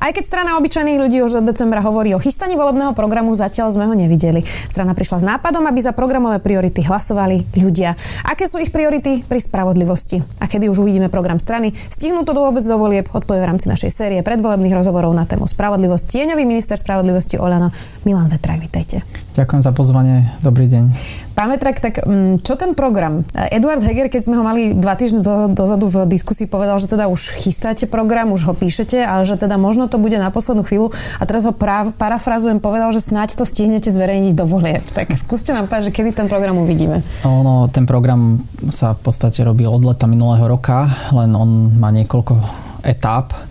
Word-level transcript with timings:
Aj 0.00 0.16
keď 0.16 0.24
strana 0.24 0.56
obyčajných 0.56 0.96
ľudí 0.96 1.20
už 1.20 1.44
od 1.44 1.52
decembra 1.52 1.84
hovorí 1.84 2.16
o 2.16 2.22
chystaní 2.24 2.56
volebného 2.56 2.96
programu, 2.96 3.36
zatiaľ 3.36 3.68
sme 3.68 3.84
ho 3.84 3.92
nevideli. 3.92 4.40
Strana 4.40 4.96
prišla 4.96 5.20
s 5.20 5.28
nápadom, 5.28 5.68
aby 5.68 5.76
za 5.76 5.92
programové 5.92 6.40
priority 6.40 6.80
hlasovali 6.80 7.44
ľudia. 7.52 7.92
Aké 8.24 8.48
sú 8.48 8.56
ich 8.64 8.72
priority 8.72 9.20
pri 9.20 9.36
spravodlivosti? 9.44 10.24
A 10.40 10.48
kedy 10.48 10.72
už 10.72 10.88
uvidíme 10.88 11.12
program 11.12 11.36
strany? 11.36 11.76
Stihnú 11.76 12.24
to 12.24 12.32
vôbec 12.32 12.64
do 12.64 12.80
volieb? 12.80 13.12
Odpovie 13.12 13.44
v 13.44 13.50
rámci 13.52 13.68
našej 13.68 13.92
série 13.92 14.24
predvolebných 14.24 14.72
rozhovorov 14.72 15.12
na 15.12 15.28
tému 15.28 15.44
spravodlivosť. 15.44 16.08
Tieňový 16.08 16.48
minister 16.48 16.80
spravodlivosti 16.80 17.36
Olano 17.36 17.68
Milan 18.08 18.32
Vetrák, 18.32 18.56
vítajte. 18.56 19.04
Ďakujem 19.30 19.62
za 19.62 19.70
pozvanie. 19.70 20.26
Dobrý 20.42 20.66
deň. 20.66 20.90
Pán 21.38 21.54
Vetrak, 21.54 21.78
tak 21.78 22.02
mm, 22.02 22.42
čo 22.42 22.58
ten 22.58 22.74
program? 22.74 23.22
Eduard 23.54 23.78
Heger, 23.78 24.10
keď 24.10 24.26
sme 24.26 24.34
ho 24.34 24.42
mali 24.42 24.74
dva 24.74 24.98
týždne 24.98 25.22
dozadu 25.54 25.86
v 25.86 26.02
diskusii, 26.10 26.50
povedal, 26.50 26.82
že 26.82 26.90
teda 26.90 27.06
už 27.06 27.38
chystáte 27.38 27.86
program, 27.86 28.34
už 28.34 28.50
ho 28.50 28.54
píšete 28.58 29.06
a 29.06 29.22
že 29.22 29.38
teda 29.38 29.54
možno 29.54 29.86
to 29.86 30.02
bude 30.02 30.18
na 30.18 30.34
poslednú 30.34 30.66
chvíľu. 30.66 30.90
A 31.18 31.22
teraz 31.30 31.46
ho 31.46 31.54
práv, 31.54 31.94
parafrazujem, 31.94 32.58
povedal, 32.58 32.90
že 32.90 32.98
snáď 32.98 33.38
to 33.38 33.46
stihnete 33.46 33.94
zverejniť 33.94 34.34
do 34.34 34.50
volieb. 34.50 34.82
Tak 34.90 35.14
skúste 35.22 35.54
nám 35.54 35.70
povedať, 35.70 35.94
že 35.94 35.94
kedy 35.94 36.10
ten 36.10 36.26
program 36.26 36.58
uvidíme. 36.58 37.06
Ono, 37.22 37.70
ten 37.70 37.86
program 37.86 38.42
sa 38.66 38.98
v 38.98 39.00
podstate 39.06 39.46
robí 39.46 39.62
od 39.62 39.86
leta 39.86 40.10
minulého 40.10 40.50
roka, 40.50 40.90
len 41.14 41.30
on 41.38 41.70
má 41.78 41.94
niekoľko 41.94 42.34
etáp 42.82 43.49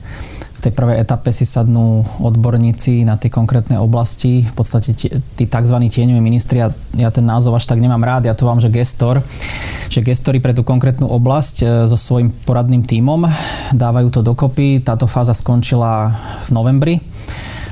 v 0.60 0.68
tej 0.68 0.74
prvej 0.76 1.00
etape 1.00 1.32
si 1.32 1.48
sadnú 1.48 2.04
odborníci 2.20 3.08
na 3.08 3.16
tie 3.16 3.32
konkrétne 3.32 3.80
oblasti, 3.80 4.44
v 4.44 4.54
podstate 4.54 4.92
tí, 4.92 5.44
tzv. 5.48 5.78
tieňoví 5.80 6.20
ministri, 6.20 6.60
ja, 6.60 6.68
ja 7.00 7.08
ten 7.16 7.24
názov 7.24 7.56
až 7.56 7.72
tak 7.72 7.80
nemám 7.80 8.04
rád, 8.04 8.28
ja 8.28 8.36
to 8.36 8.44
vám, 8.44 8.60
že 8.60 8.68
gestor, 8.68 9.24
že 9.88 10.04
gestori 10.04 10.44
pre 10.44 10.52
tú 10.52 10.68
konkrétnu 10.68 11.08
oblasť 11.08 11.56
e, 11.64 11.66
so 11.88 11.96
svojím 11.96 12.36
poradným 12.44 12.84
tímom 12.84 13.24
dávajú 13.72 14.12
to 14.12 14.20
dokopy. 14.20 14.84
Táto 14.84 15.08
fáza 15.08 15.32
skončila 15.32 16.12
v 16.44 16.50
novembri 16.52 16.96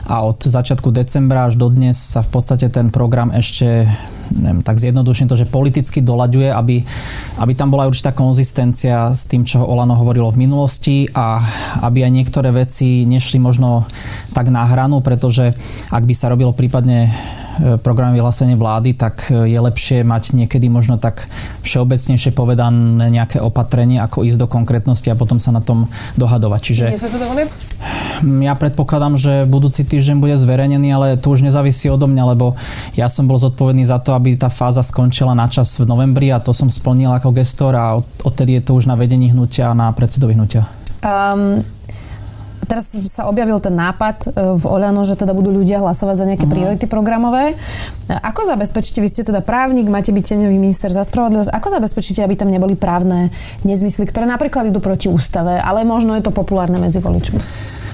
a 0.08 0.24
od 0.24 0.40
začiatku 0.40 0.88
decembra 0.96 1.52
až 1.52 1.60
do 1.60 1.68
dnes 1.68 2.00
sa 2.00 2.24
v 2.24 2.32
podstate 2.32 2.72
ten 2.72 2.88
program 2.88 3.36
ešte 3.36 3.92
neviem, 4.34 4.62
tak 4.66 4.82
zjednoduším 4.82 5.28
to, 5.30 5.40
že 5.40 5.50
politicky 5.50 6.04
doľaďuje, 6.04 6.50
aby, 6.52 6.84
aby 7.40 7.52
tam 7.56 7.72
bola 7.72 7.88
určitá 7.88 8.12
konzistencia 8.12 9.12
s 9.16 9.26
tým, 9.30 9.48
čo 9.48 9.64
Olano 9.64 9.96
hovorilo 9.96 10.32
v 10.34 10.48
minulosti 10.48 11.08
a 11.14 11.42
aby 11.86 12.04
aj 12.04 12.12
niektoré 12.12 12.50
veci 12.52 13.08
nešli 13.08 13.40
možno 13.40 13.88
tak 14.36 14.52
na 14.52 14.68
hranu, 14.68 15.00
pretože 15.00 15.56
ak 15.92 16.04
by 16.04 16.14
sa 16.14 16.32
robilo 16.32 16.52
prípadne 16.52 17.12
program 17.82 18.14
vyhlásenie 18.14 18.56
vlády, 18.56 18.94
tak 18.94 19.30
e, 19.30 19.50
je 19.50 19.60
lepšie 19.60 20.06
mať 20.06 20.38
niekedy 20.38 20.70
možno 20.70 20.98
tak 20.98 21.26
všeobecnejšie 21.64 22.32
povedané 22.34 23.10
nejaké 23.10 23.42
opatrenie, 23.42 24.02
ako 24.02 24.26
ísť 24.26 24.38
do 24.40 24.48
konkrétnosti 24.48 25.10
a 25.10 25.20
potom 25.20 25.42
sa 25.42 25.54
na 25.54 25.62
tom 25.62 25.90
dohadovať. 26.20 26.62
Čiže 26.62 26.84
sa 26.98 27.10
to 27.10 27.20
ja 28.42 28.54
predpokladám, 28.58 29.14
že 29.20 29.46
budúci 29.46 29.86
týždeň 29.86 30.18
bude 30.18 30.34
zverejnený, 30.34 30.90
ale 30.90 31.08
to 31.22 31.30
už 31.30 31.46
nezávisí 31.46 31.86
odo 31.94 32.10
mňa, 32.10 32.24
lebo 32.34 32.58
ja 32.98 33.06
som 33.08 33.30
bol 33.30 33.38
zodpovedný 33.38 33.86
za 33.86 34.02
to, 34.02 34.18
aby 34.18 34.34
tá 34.34 34.50
fáza 34.50 34.82
skončila 34.82 35.38
na 35.38 35.46
čas 35.46 35.78
v 35.78 35.86
novembri 35.86 36.34
a 36.34 36.42
to 36.42 36.50
som 36.50 36.68
splnil 36.72 37.14
ako 37.14 37.30
gestor 37.38 37.78
a 37.78 38.02
odtedy 38.26 38.58
je 38.58 38.66
to 38.66 38.72
už 38.74 38.90
na 38.90 38.98
vedení 38.98 39.30
hnutia 39.30 39.70
a 39.70 39.78
na 39.78 39.94
predsedovi 39.94 40.34
hnutia. 40.34 40.66
Um, 41.06 41.62
teraz 42.68 42.92
sa 43.08 43.26
objavil 43.32 43.58
ten 43.64 43.74
nápad 43.74 44.18
e, 44.28 44.60
v 44.60 44.64
Oľano, 44.68 45.08
že 45.08 45.16
teda 45.16 45.32
budú 45.32 45.50
ľudia 45.50 45.80
hlasovať 45.80 46.16
za 46.20 46.26
nejaké 46.28 46.46
uh-huh. 46.46 46.54
priority 46.54 46.86
programové. 46.86 47.56
Ako 48.08 48.44
zabezpečíte, 48.44 49.00
vy 49.00 49.10
ste 49.10 49.24
teda 49.24 49.40
právnik, 49.40 49.88
máte 49.88 50.12
byť 50.12 50.24
tenový 50.36 50.60
minister 50.60 50.92
za 50.92 51.08
spravodlivosť, 51.08 51.52
ako 51.52 51.68
zabezpečíte, 51.80 52.20
aby 52.22 52.36
tam 52.36 52.52
neboli 52.52 52.76
právne 52.76 53.32
nezmysly, 53.64 54.06
ktoré 54.06 54.28
napríklad 54.28 54.70
idú 54.70 54.84
proti 54.84 55.08
ústave, 55.08 55.58
ale 55.58 55.88
možno 55.88 56.14
je 56.20 56.28
to 56.28 56.36
populárne 56.36 56.78
medzi 56.78 57.00
voličmi? 57.00 57.40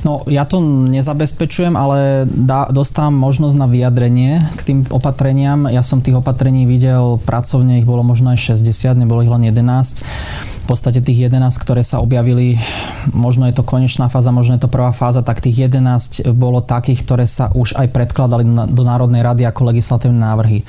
No, 0.03 0.19
ja 0.27 0.43
to 0.43 0.59
nezabezpečujem, 0.91 1.79
ale 1.79 2.27
dá, 2.27 2.67
dostávam 2.67 3.15
možnosť 3.15 3.55
na 3.55 3.71
vyjadrenie 3.71 4.43
k 4.59 4.61
tým 4.61 4.79
opatreniam. 4.91 5.63
Ja 5.71 5.79
som 5.79 6.03
tých 6.03 6.19
opatrení 6.19 6.67
videl 6.67 7.23
pracovne, 7.23 7.79
ich 7.79 7.87
bolo 7.87 8.03
možno 8.03 8.35
aj 8.35 8.59
60, 8.59 8.99
nebolo 8.99 9.23
ich 9.23 9.31
len 9.31 9.47
11 9.47 10.03
v 10.63 10.65
podstate 10.71 11.03
tých 11.03 11.27
11, 11.27 11.43
ktoré 11.59 11.83
sa 11.83 11.99
objavili, 11.99 12.55
možno 13.11 13.43
je 13.51 13.55
to 13.55 13.67
konečná 13.67 14.07
fáza, 14.07 14.31
možno 14.31 14.55
je 14.55 14.63
to 14.63 14.71
prvá 14.71 14.95
fáza, 14.95 15.19
tak 15.19 15.43
tých 15.43 15.67
11 15.67 16.31
bolo 16.31 16.63
takých, 16.63 17.03
ktoré 17.03 17.27
sa 17.27 17.51
už 17.51 17.75
aj 17.75 17.91
predkladali 17.91 18.47
do 18.71 18.83
Národnej 18.87 19.27
rady 19.27 19.43
ako 19.43 19.75
legislatívne 19.75 20.23
návrhy. 20.23 20.63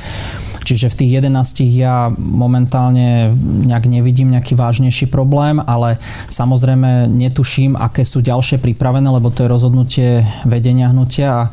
Čiže 0.65 0.89
v 0.91 0.99
tých 0.99 1.11
11 1.21 1.61
ja 1.77 2.09
momentálne 2.17 3.37
nejak 3.69 3.85
nevidím 3.85 4.33
nejaký 4.33 4.57
vážnejší 4.57 5.13
problém, 5.13 5.61
ale 5.61 6.01
samozrejme 6.33 7.05
netuším, 7.13 7.77
aké 7.77 8.01
sú 8.01 8.25
ďalšie 8.25 8.65
pripravené, 8.65 9.05
lebo 9.05 9.29
to 9.29 9.45
je 9.45 9.53
rozhodnutie 9.53 10.09
vedenia 10.49 10.89
hnutia 10.89 11.29
a 11.29 11.51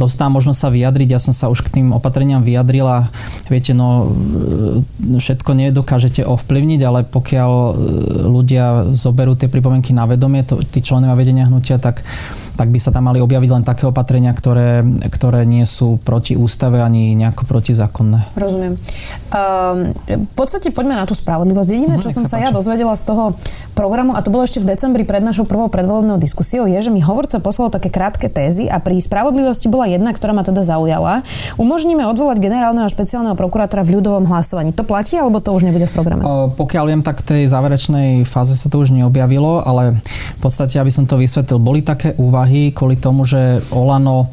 dostávam 0.00 0.40
možnosť 0.40 0.60
sa 0.64 0.72
vyjadriť. 0.72 1.08
Ja 1.12 1.20
som 1.20 1.36
sa 1.36 1.52
už 1.52 1.60
k 1.60 1.76
tým 1.76 1.92
opatreniam 1.92 2.40
vyjadrila. 2.40 3.12
Viete, 3.52 3.76
no 3.76 4.16
všetko 5.04 5.52
nedokážete 5.52 6.24
ovplyvniť, 6.24 6.80
ale 6.88 7.04
pokiaľ 7.04 7.50
ľudia 8.24 8.92
zoberú 8.92 9.36
tie 9.38 9.48
pripomienky 9.48 9.92
na 9.92 10.08
vedomie, 10.08 10.42
to, 10.42 10.60
tí 10.64 10.80
členovia 10.80 11.16
vedenia 11.16 11.48
hnutia, 11.48 11.78
tak 11.78 12.02
tak 12.54 12.70
by 12.70 12.78
sa 12.78 12.94
tam 12.94 13.10
mali 13.10 13.18
objaviť 13.18 13.50
len 13.50 13.64
také 13.66 13.90
opatrenia, 13.90 14.30
ktoré, 14.30 14.86
ktoré 15.10 15.42
nie 15.42 15.66
sú 15.66 15.98
proti 15.98 16.38
ústave 16.38 16.78
ani 16.78 17.18
nejako 17.18 17.46
protizákonné. 17.50 18.38
Rozumiem. 18.38 18.78
Um, 19.34 19.90
v 20.06 20.32
podstate 20.38 20.70
poďme 20.70 20.94
na 20.94 21.04
tú 21.04 21.18
spravodlivosť. 21.18 21.68
Jediné, 21.70 21.96
čo 21.98 22.10
no, 22.10 22.16
som 22.22 22.24
sa, 22.24 22.38
sa 22.38 22.46
ja 22.46 22.48
dozvedela 22.54 22.94
z 22.94 23.04
toho 23.06 23.34
programu, 23.74 24.14
a 24.14 24.22
to 24.22 24.30
bolo 24.30 24.46
ešte 24.46 24.62
v 24.62 24.70
decembri 24.70 25.02
pred 25.02 25.20
našou 25.22 25.46
prvou 25.46 25.66
predvolebnou 25.66 26.16
diskusiou, 26.22 26.70
je, 26.70 26.78
že 26.78 26.94
mi 26.94 27.02
hovorca 27.02 27.42
poslal 27.42 27.74
také 27.74 27.90
krátke 27.90 28.30
tézy 28.30 28.70
a 28.70 28.78
pri 28.78 29.02
spravodlivosti 29.02 29.66
bola 29.66 29.90
jedna, 29.90 30.14
ktorá 30.14 30.30
ma 30.30 30.46
teda 30.46 30.62
zaujala. 30.62 31.26
Umožníme 31.58 32.06
odvolať 32.06 32.38
generálneho 32.38 32.86
špeciálneho 32.86 33.34
prokurátora 33.34 33.82
v 33.82 33.98
ľudovom 33.98 34.30
hlasovaní. 34.30 34.70
To 34.78 34.86
platí, 34.86 35.18
alebo 35.18 35.42
to 35.42 35.50
už 35.50 35.66
nebude 35.66 35.90
v 35.90 35.92
programe? 35.92 36.22
O, 36.22 36.54
pokiaľ 36.54 36.84
viem, 36.86 37.02
tak 37.02 37.26
v 37.26 37.26
tej 37.26 37.42
záverečnej 37.50 38.22
fáze 38.22 38.54
sa 38.54 38.70
to 38.70 38.78
už 38.78 38.94
neobjavilo, 38.94 39.66
ale 39.66 39.98
v 40.38 40.40
podstate, 40.40 40.78
aby 40.78 40.94
som 40.94 41.10
to 41.10 41.18
vysvetlil, 41.18 41.58
boli 41.58 41.82
také 41.82 42.14
úvahy, 42.14 42.43
úvahy 42.44 42.76
kvôli 42.76 43.00
tomu, 43.00 43.24
že 43.24 43.64
Olano 43.72 44.28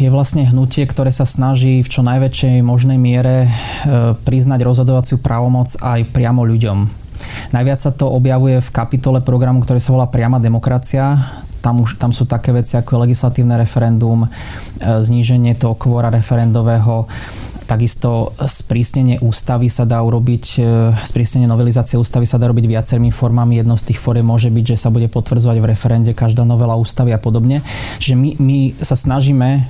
je 0.00 0.08
vlastne 0.08 0.40
hnutie, 0.48 0.88
ktoré 0.88 1.12
sa 1.12 1.28
snaží 1.28 1.84
v 1.84 1.88
čo 1.92 2.00
najväčšej 2.00 2.64
možnej 2.64 2.96
miere 2.96 3.44
e, 3.44 3.48
priznať 4.16 4.64
rozhodovaciu 4.64 5.20
právomoc 5.20 5.76
aj 5.84 6.08
priamo 6.16 6.48
ľuďom. 6.48 6.88
Najviac 7.52 7.80
sa 7.84 7.92
to 7.92 8.08
objavuje 8.08 8.64
v 8.64 8.72
kapitole 8.72 9.20
programu, 9.20 9.60
ktorý 9.60 9.76
sa 9.84 9.92
volá 9.92 10.08
Priama 10.08 10.40
demokracia. 10.40 11.20
Tam, 11.60 11.84
už, 11.84 12.00
tam 12.00 12.16
sú 12.16 12.24
také 12.24 12.56
veci 12.56 12.80
ako 12.80 13.04
legislatívne 13.04 13.60
referendum, 13.60 14.24
e, 14.24 14.28
zníženie 14.80 15.60
toho 15.60 15.76
kvóra 15.76 16.08
referendového, 16.08 17.04
Takisto 17.66 18.30
sprísnenie 18.38 19.18
ústavy 19.18 19.66
sa 19.66 19.82
dá 19.82 19.98
urobiť, 19.98 20.44
e, 20.58 20.60
sprísnenie 21.02 21.50
novelizácie 21.50 21.98
ústavy 21.98 22.22
sa 22.22 22.38
dá 22.38 22.46
robiť 22.46 22.62
viacerými 22.62 23.10
formami. 23.10 23.58
Jednou 23.58 23.74
z 23.74 23.90
tých 23.90 23.98
fóriem 23.98 24.22
môže 24.22 24.54
byť, 24.54 24.78
že 24.78 24.86
sa 24.86 24.94
bude 24.94 25.10
potvrdzovať 25.10 25.58
v 25.58 25.66
referende 25.74 26.10
každá 26.14 26.46
novela 26.46 26.78
ústavy 26.78 27.10
a 27.10 27.18
podobne. 27.18 27.66
Že 27.98 28.14
my, 28.14 28.30
my 28.38 28.58
sa 28.78 28.94
snažíme 28.94 29.66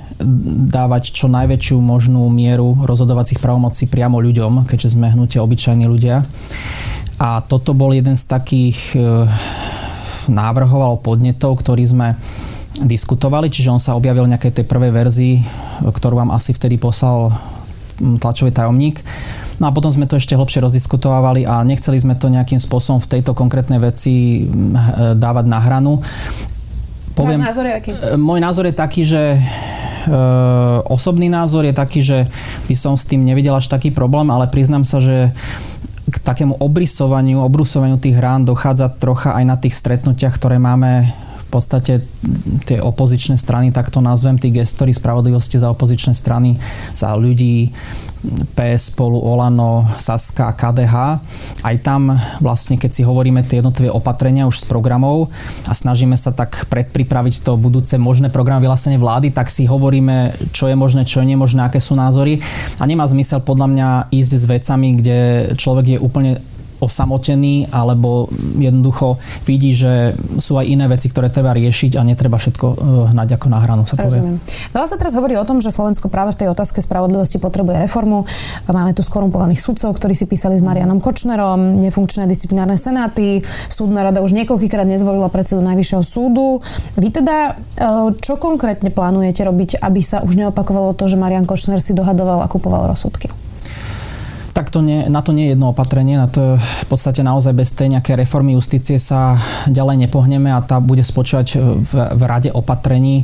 dávať 0.69 1.09
čo 1.09 1.25
najväčšiu 1.25 1.81
možnú 1.81 2.21
mieru 2.29 2.77
rozhodovacích 2.85 3.41
právomocí 3.41 3.89
priamo 3.89 4.21
ľuďom, 4.21 4.69
keďže 4.69 4.93
sme 4.93 5.17
hnutia 5.17 5.41
obyčajní 5.41 5.89
ľudia. 5.89 6.21
A 7.17 7.41
toto 7.41 7.73
bol 7.73 7.97
jeden 7.97 8.13
z 8.13 8.29
takých 8.29 8.93
e, 8.93 9.25
návrhov 10.29 10.79
alebo 10.85 11.01
podnetov, 11.01 11.65
ktorý 11.65 11.81
sme 11.89 12.13
diskutovali, 12.77 13.49
čiže 13.49 13.73
on 13.73 13.81
sa 13.81 13.97
objavil 13.97 14.29
v 14.29 14.37
nejakej 14.37 14.61
tej 14.61 14.65
prvej 14.69 14.91
verzii, 14.93 15.35
ktorú 15.81 16.21
vám 16.21 16.29
asi 16.29 16.53
vtedy 16.53 16.77
poslal 16.77 17.33
tlačový 17.97 18.53
tajomník. 18.53 19.01
No 19.57 19.69
a 19.69 19.71
potom 19.73 19.89
sme 19.89 20.05
to 20.05 20.21
ešte 20.21 20.37
hlbšie 20.37 20.61
rozdiskutovali 20.61 21.49
a 21.49 21.65
nechceli 21.65 21.97
sme 21.97 22.13
to 22.13 22.29
nejakým 22.29 22.61
spôsobom 22.61 23.01
v 23.01 23.17
tejto 23.17 23.33
konkrétnej 23.33 23.81
veci 23.81 24.45
dávať 25.17 25.45
na 25.49 25.59
hranu. 25.61 26.01
Poviem, 27.17 27.41
názor 27.41 27.65
je 27.65 27.73
aký? 27.73 27.91
E, 27.97 28.13
môj 28.13 28.37
názor 28.37 28.69
je 28.69 28.75
taký, 28.77 29.01
že 29.01 29.21
e, 29.33 29.39
osobný 30.85 31.33
názor 31.33 31.65
je 31.65 31.73
taký, 31.73 32.05
že 32.05 32.29
by 32.69 32.75
som 32.77 32.93
s 32.93 33.09
tým 33.09 33.25
nevidel 33.25 33.57
až 33.57 33.65
taký 33.65 33.89
problém, 33.89 34.29
ale 34.29 34.45
priznám 34.45 34.85
sa, 34.85 35.01
že 35.01 35.33
k 36.07 36.17
takému 36.21 36.61
obrysovaniu, 36.61 37.41
obrusovaniu 37.41 37.97
tých 37.97 38.15
rán 38.21 38.45
dochádza 38.45 38.93
trocha 39.01 39.33
aj 39.33 39.43
na 39.43 39.57
tých 39.57 39.75
stretnutiach, 39.75 40.37
ktoré 40.37 40.61
máme 40.61 41.09
podstate 41.49 42.03
tie 42.67 42.77
opozičné 42.83 43.39
strany, 43.39 43.71
tak 43.71 43.89
to 43.89 44.03
nazvem, 44.03 44.35
tí 44.35 44.51
gestory 44.51 44.91
spravodlivosti 44.91 45.57
za 45.57 45.71
opozičné 45.71 46.13
strany, 46.13 46.59
za 46.93 47.15
ľudí, 47.15 47.71
PS 48.57 48.91
spolu 48.93 49.21
Olano, 49.21 49.85
Saska 50.01 50.49
KDH. 50.57 50.95
Aj 51.61 51.75
tam 51.85 52.17
vlastne, 52.41 52.75
keď 52.75 52.91
si 52.91 53.01
hovoríme 53.05 53.45
tie 53.45 53.61
jednotlivé 53.61 53.93
opatrenia 53.93 54.49
už 54.49 54.65
s 54.65 54.65
programov 54.65 55.29
a 55.69 55.71
snažíme 55.71 56.17
sa 56.17 56.33
tak 56.33 56.65
predpripraviť 56.67 57.45
to 57.45 57.55
budúce 57.55 57.93
možné 57.95 58.33
program 58.33 58.59
vyhlásenie 58.59 58.97
vlády, 58.97 59.29
tak 59.31 59.53
si 59.53 59.69
hovoríme, 59.69 60.33
čo 60.51 60.67
je 60.67 60.75
možné, 60.75 61.05
čo 61.05 61.21
je 61.21 61.29
nemožné, 61.29 61.61
aké 61.63 61.77
sú 61.77 61.93
názory. 61.93 62.41
A 62.81 62.83
nemá 62.89 63.05
zmysel 63.05 63.39
podľa 63.45 63.67
mňa 63.69 63.89
ísť 64.09 64.31
s 64.33 64.45
vecami, 64.49 64.87
kde 64.97 65.19
človek 65.55 65.85
je 65.95 65.99
úplne 66.01 66.31
osamotený 66.79 67.69
alebo 67.73 68.29
jednoducho 68.57 69.17
vidí, 69.45 69.73
že 69.73 70.13
sú 70.37 70.57
aj 70.57 70.65
iné 70.67 70.85
veci, 70.85 71.09
ktoré 71.09 71.33
treba 71.33 71.53
riešiť 71.53 71.97
a 71.97 72.01
netreba 72.05 72.37
všetko 72.37 72.65
e, 72.67 72.75
hnať 73.13 73.37
ako 73.37 73.47
na 73.49 73.59
hranu, 73.63 73.83
sa 73.89 73.97
povie. 73.97 74.37
Veľa 74.71 74.87
sa 74.87 74.97
teraz 74.97 75.17
hovorí 75.17 75.33
o 75.37 75.45
tom, 75.47 75.59
že 75.63 75.73
Slovensko 75.73 76.11
práve 76.11 76.37
v 76.37 76.45
tej 76.45 76.47
otázke 76.53 76.79
spravodlivosti 76.83 77.41
potrebuje 77.41 77.81
reformu. 77.81 78.27
Máme 78.69 78.93
tu 78.93 79.01
skorumpovaných 79.01 79.61
sudcov, 79.61 79.97
ktorí 79.97 80.13
si 80.13 80.29
písali 80.29 80.59
s 80.59 80.63
Marianom 80.63 81.01
Kočnerom, 81.01 81.81
nefunkčné 81.81 82.29
disciplinárne 82.29 82.77
senáty, 82.77 83.41
súdna 83.71 84.05
rada 84.05 84.21
už 84.21 84.37
niekoľkýkrát 84.37 84.85
nezvolila 84.85 85.31
predsedu 85.33 85.65
Najvyššieho 85.65 86.03
súdu. 86.05 86.61
Vy 86.99 87.09
teda 87.09 87.37
e, 87.77 88.13
čo 88.21 88.37
konkrétne 88.37 88.93
plánujete 88.93 89.41
robiť, 89.47 89.81
aby 89.81 90.01
sa 90.03 90.21
už 90.21 90.37
neopakovalo 90.37 90.93
to, 90.93 91.09
že 91.09 91.17
Marian 91.17 91.49
Kočner 91.49 91.81
si 91.81 91.97
dohadoval 91.97 92.45
a 92.45 92.47
kupoval 92.51 92.91
rozsudky? 92.91 93.46
Tak 94.57 94.73
to 94.73 94.81
nie, 94.81 95.05
na 95.05 95.21
to 95.21 95.37
nie 95.37 95.45
je 95.45 95.53
jedno 95.53 95.69
opatrenie, 95.69 96.17
na 96.17 96.25
to 96.25 96.57
v 96.57 96.85
podstate 96.89 97.21
naozaj 97.21 97.53
bez 97.53 97.77
tej 97.77 97.93
nejaké 97.93 98.17
reformy 98.17 98.57
justície 98.57 98.97
sa 98.97 99.37
ďalej 99.69 100.09
nepohneme 100.09 100.49
a 100.49 100.65
tá 100.65 100.81
bude 100.81 101.05
spočívať 101.05 101.61
v, 101.61 101.91
v 101.93 102.21
rade 102.25 102.49
opatrení. 102.49 103.21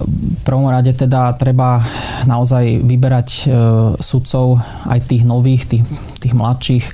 V 0.00 0.40
prvom 0.40 0.72
rade 0.72 0.96
teda 0.96 1.36
treba 1.36 1.84
naozaj 2.24 2.80
vyberať 2.80 3.28
e, 3.28 3.42
sudcov 4.00 4.64
aj 4.88 5.04
tých 5.04 5.28
nových, 5.28 5.68
tých, 5.68 5.84
tých 6.24 6.32
mladších 6.32 6.84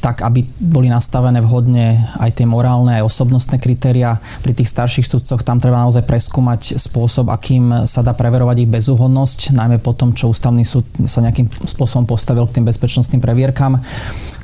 tak, 0.00 0.24
aby 0.24 0.44
boli 0.56 0.88
nastavené 0.88 1.44
vhodne 1.44 2.08
aj 2.16 2.40
tie 2.40 2.46
morálne, 2.48 2.96
aj 2.96 3.06
osobnostné 3.06 3.60
kritéria. 3.60 4.16
Pri 4.40 4.56
tých 4.56 4.72
starších 4.72 5.04
sudcoch 5.04 5.44
tam 5.44 5.60
treba 5.60 5.84
naozaj 5.84 6.08
preskúmať 6.08 6.80
spôsob, 6.80 7.28
akým 7.28 7.84
sa 7.84 8.00
dá 8.00 8.16
preverovať 8.16 8.64
ich 8.64 8.72
bezúhodnosť, 8.72 9.52
najmä 9.52 9.76
po 9.84 9.92
tom, 9.92 10.16
čo 10.16 10.32
ústavný 10.32 10.64
súd 10.64 10.88
sa 11.04 11.20
nejakým 11.20 11.52
spôsobom 11.68 12.08
postavil 12.08 12.48
k 12.48 12.60
tým 12.60 12.66
bezpečnostným 12.68 13.20
previerkam. 13.20 13.76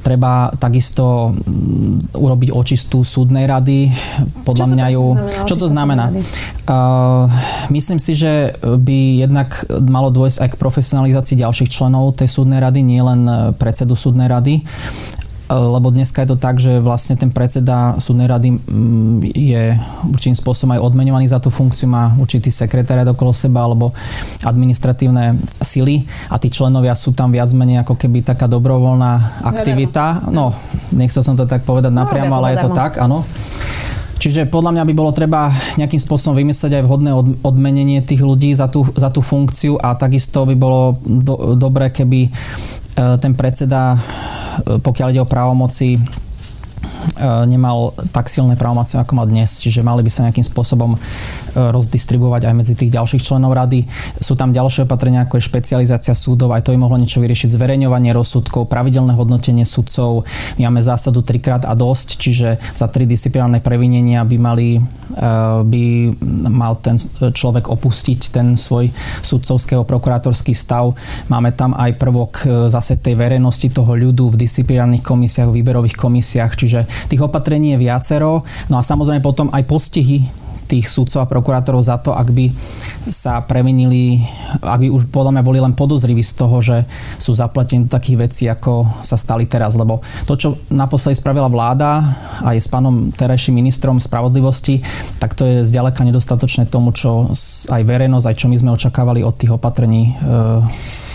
Treba 0.02 0.52
takisto 0.56 1.32
mm, 1.32 2.16
urobiť 2.16 2.50
očistú 2.52 3.02
súdnej 3.02 3.44
rady. 3.44 3.90
Podľa 4.46 4.66
čo 4.66 4.72
mňa 4.72 4.86
ju... 4.94 5.04
Čo 5.46 5.54
to 5.60 5.66
znamená? 5.68 6.12
Uh, 6.66 7.26
myslím 7.70 7.98
si, 8.02 8.16
že 8.16 8.56
by 8.60 9.22
jednak 9.22 9.62
malo 9.70 10.10
dôjsť 10.10 10.38
aj 10.42 10.48
k 10.54 10.60
profesionalizácii 10.60 11.36
ďalších 11.42 11.70
členov 11.70 12.16
tej 12.18 12.30
súdnej 12.30 12.58
rady, 12.58 12.80
nie 12.82 13.02
len 13.02 13.54
predsedu 13.58 13.94
súdnej 13.98 14.26
rady 14.26 14.62
lebo 15.46 15.94
dneska 15.94 16.26
je 16.26 16.34
to 16.34 16.38
tak, 16.38 16.58
že 16.58 16.82
vlastne 16.82 17.14
ten 17.14 17.30
predseda 17.30 17.94
súdnej 18.02 18.26
rady 18.26 18.58
mm, 18.58 19.16
je 19.30 19.78
určitým 20.10 20.34
spôsobom 20.34 20.74
aj 20.74 20.82
odmenovaný 20.82 21.30
za 21.30 21.38
tú 21.38 21.54
funkciu, 21.54 21.86
má 21.86 22.10
určitý 22.18 22.50
sekretariat 22.50 23.06
okolo 23.06 23.30
seba 23.30 23.62
alebo 23.62 23.94
administratívne 24.42 25.38
sily 25.62 26.02
a 26.30 26.42
tí 26.42 26.50
členovia 26.50 26.98
sú 26.98 27.14
tam 27.14 27.30
viac 27.30 27.50
menej 27.54 27.86
ako 27.86 27.94
keby 27.94 28.26
taká 28.26 28.50
dobrovoľná 28.50 29.42
aktivita. 29.46 30.26
No, 30.34 30.50
nechcel 30.90 31.22
som 31.22 31.38
to 31.38 31.46
tak 31.46 31.62
povedať 31.62 31.94
no, 31.94 32.02
napriamo, 32.02 32.34
ale 32.42 32.58
je 32.58 32.66
to 32.66 32.70
tak, 32.74 32.98
áno. 32.98 33.22
Čiže 34.16 34.48
podľa 34.48 34.72
mňa 34.72 34.84
by 34.88 34.94
bolo 34.96 35.12
treba 35.12 35.52
nejakým 35.76 36.00
spôsobom 36.00 36.40
vymyslieť 36.40 36.80
aj 36.80 36.84
vhodné 36.88 37.12
odmenenie 37.44 38.00
tých 38.00 38.24
ľudí 38.24 38.50
za 38.56 38.66
tú, 38.66 38.82
za 38.96 39.12
tú 39.12 39.20
funkciu 39.20 39.76
a 39.76 39.92
takisto 39.92 40.48
by 40.48 40.56
bolo 40.56 40.96
do, 41.04 41.54
dobré, 41.54 41.92
keby 41.92 42.32
ten 42.96 43.32
predseda, 43.36 43.94
e, 43.94 43.98
pokiaľ 44.80 45.08
ide 45.12 45.20
o 45.20 45.28
právomoci, 45.28 45.96
e, 45.96 46.00
nemal 47.44 47.92
tak 48.10 48.32
silné 48.32 48.56
právomoci, 48.56 48.96
ako 48.96 49.12
má 49.20 49.24
dnes. 49.28 49.60
Čiže 49.60 49.84
mali 49.84 50.00
by 50.00 50.10
sa 50.10 50.24
nejakým 50.24 50.46
spôsobom 50.46 50.96
rozdistribuovať 51.56 52.52
aj 52.52 52.54
medzi 52.54 52.74
tých 52.76 52.92
ďalších 52.92 53.24
členov 53.24 53.56
rady. 53.56 53.88
Sú 54.20 54.36
tam 54.36 54.52
ďalšie 54.52 54.84
opatrenia, 54.84 55.24
ako 55.24 55.40
je 55.40 55.48
špecializácia 55.48 56.12
súdov, 56.12 56.52
aj 56.52 56.68
to 56.68 56.76
by 56.76 56.78
mohlo 56.78 57.00
niečo 57.00 57.24
vyriešiť, 57.24 57.56
zverejňovanie 57.56 58.12
rozsudkov, 58.12 58.68
pravidelné 58.68 59.16
hodnotenie 59.16 59.64
sudcov. 59.64 60.28
My 60.60 60.68
máme 60.68 60.84
zásadu 60.84 61.24
trikrát 61.24 61.64
a 61.64 61.72
dosť, 61.72 62.08
čiže 62.20 62.48
za 62.76 62.86
tri 62.92 63.08
disciplinárne 63.08 63.64
previnenia 63.64 64.22
by 64.28 64.36
mali 64.36 64.68
by 65.64 66.12
mal 66.50 66.76
ten 66.76 66.98
človek 67.32 67.72
opustiť 67.72 68.20
ten 68.34 68.58
svoj 68.58 68.92
sudcovského 69.24 69.86
prokurátorský 69.86 70.52
stav. 70.52 70.92
Máme 71.32 71.56
tam 71.56 71.72
aj 71.72 71.96
prvok 71.96 72.32
e, 72.44 72.46
zase 72.68 73.00
tej 73.00 73.16
verejnosti 73.16 73.72
toho 73.72 73.96
ľudu 73.96 74.34
v 74.34 74.40
disciplinárnych 74.44 75.00
komisiách, 75.00 75.48
v 75.48 75.56
výberových 75.62 75.96
komisiách, 75.96 76.52
čiže 76.58 76.80
tých 77.08 77.22
opatrení 77.24 77.74
je 77.74 77.82
viacero. 77.88 78.44
No 78.68 78.76
a 78.76 78.82
samozrejme 78.84 79.24
potom 79.24 79.48
aj 79.54 79.64
postihy 79.64 80.45
tých 80.66 80.86
súdcov 80.90 81.22
a 81.22 81.30
prokurátorov 81.30 81.82
za 81.86 81.96
to, 82.02 82.12
ak 82.12 82.28
by 82.34 82.50
sa 83.06 83.38
premenili, 83.42 84.26
ak 84.60 84.82
by 84.82 84.88
už 84.90 85.08
podľa 85.14 85.38
mňa 85.38 85.42
boli 85.46 85.58
len 85.62 85.78
podozriví 85.78 86.20
z 86.26 86.34
toho, 86.34 86.58
že 86.58 86.82
sú 87.22 87.32
zaplatení 87.32 87.86
do 87.86 87.90
takých 87.94 88.18
vecí, 88.18 88.44
ako 88.50 89.02
sa 89.06 89.14
stali 89.14 89.46
teraz. 89.46 89.78
Lebo 89.78 90.02
to, 90.26 90.34
čo 90.34 90.48
naposledy 90.74 91.14
spravila 91.14 91.46
vláda 91.46 92.02
aj 92.42 92.56
s 92.58 92.66
pánom 92.66 93.14
terajším 93.14 93.62
ministrom 93.62 94.02
spravodlivosti, 94.02 94.82
tak 95.22 95.38
to 95.38 95.46
je 95.46 95.56
zďaleka 95.62 96.02
nedostatočné 96.02 96.66
tomu, 96.66 96.90
čo 96.90 97.30
aj 97.70 97.82
verejnosť, 97.86 98.26
aj 98.26 98.36
čo 98.36 98.46
my 98.50 98.56
sme 98.58 98.74
očakávali 98.74 99.22
od 99.22 99.34
tých 99.38 99.54
opatrení 99.54 100.18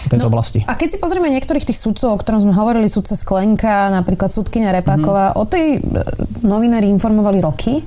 v 0.02 0.08
tejto 0.10 0.28
no, 0.28 0.32
oblasti. 0.34 0.60
A 0.66 0.74
keď 0.74 0.98
si 0.98 0.98
pozrieme 0.98 1.30
niektorých 1.30 1.68
tých 1.68 1.78
sudcov, 1.78 2.18
o 2.18 2.22
ktorom 2.22 2.42
sme 2.42 2.54
hovorili, 2.58 2.90
sudca 2.90 3.14
Sklenka, 3.14 3.94
napríklad 3.94 4.34
sudkynia 4.34 4.74
Repáková, 4.74 5.34
mm-hmm. 5.34 5.42
o 5.42 5.44
tej 5.46 5.68
e, 5.78 5.80
novinári 6.42 6.90
informovali 6.90 7.38
roky, 7.44 7.86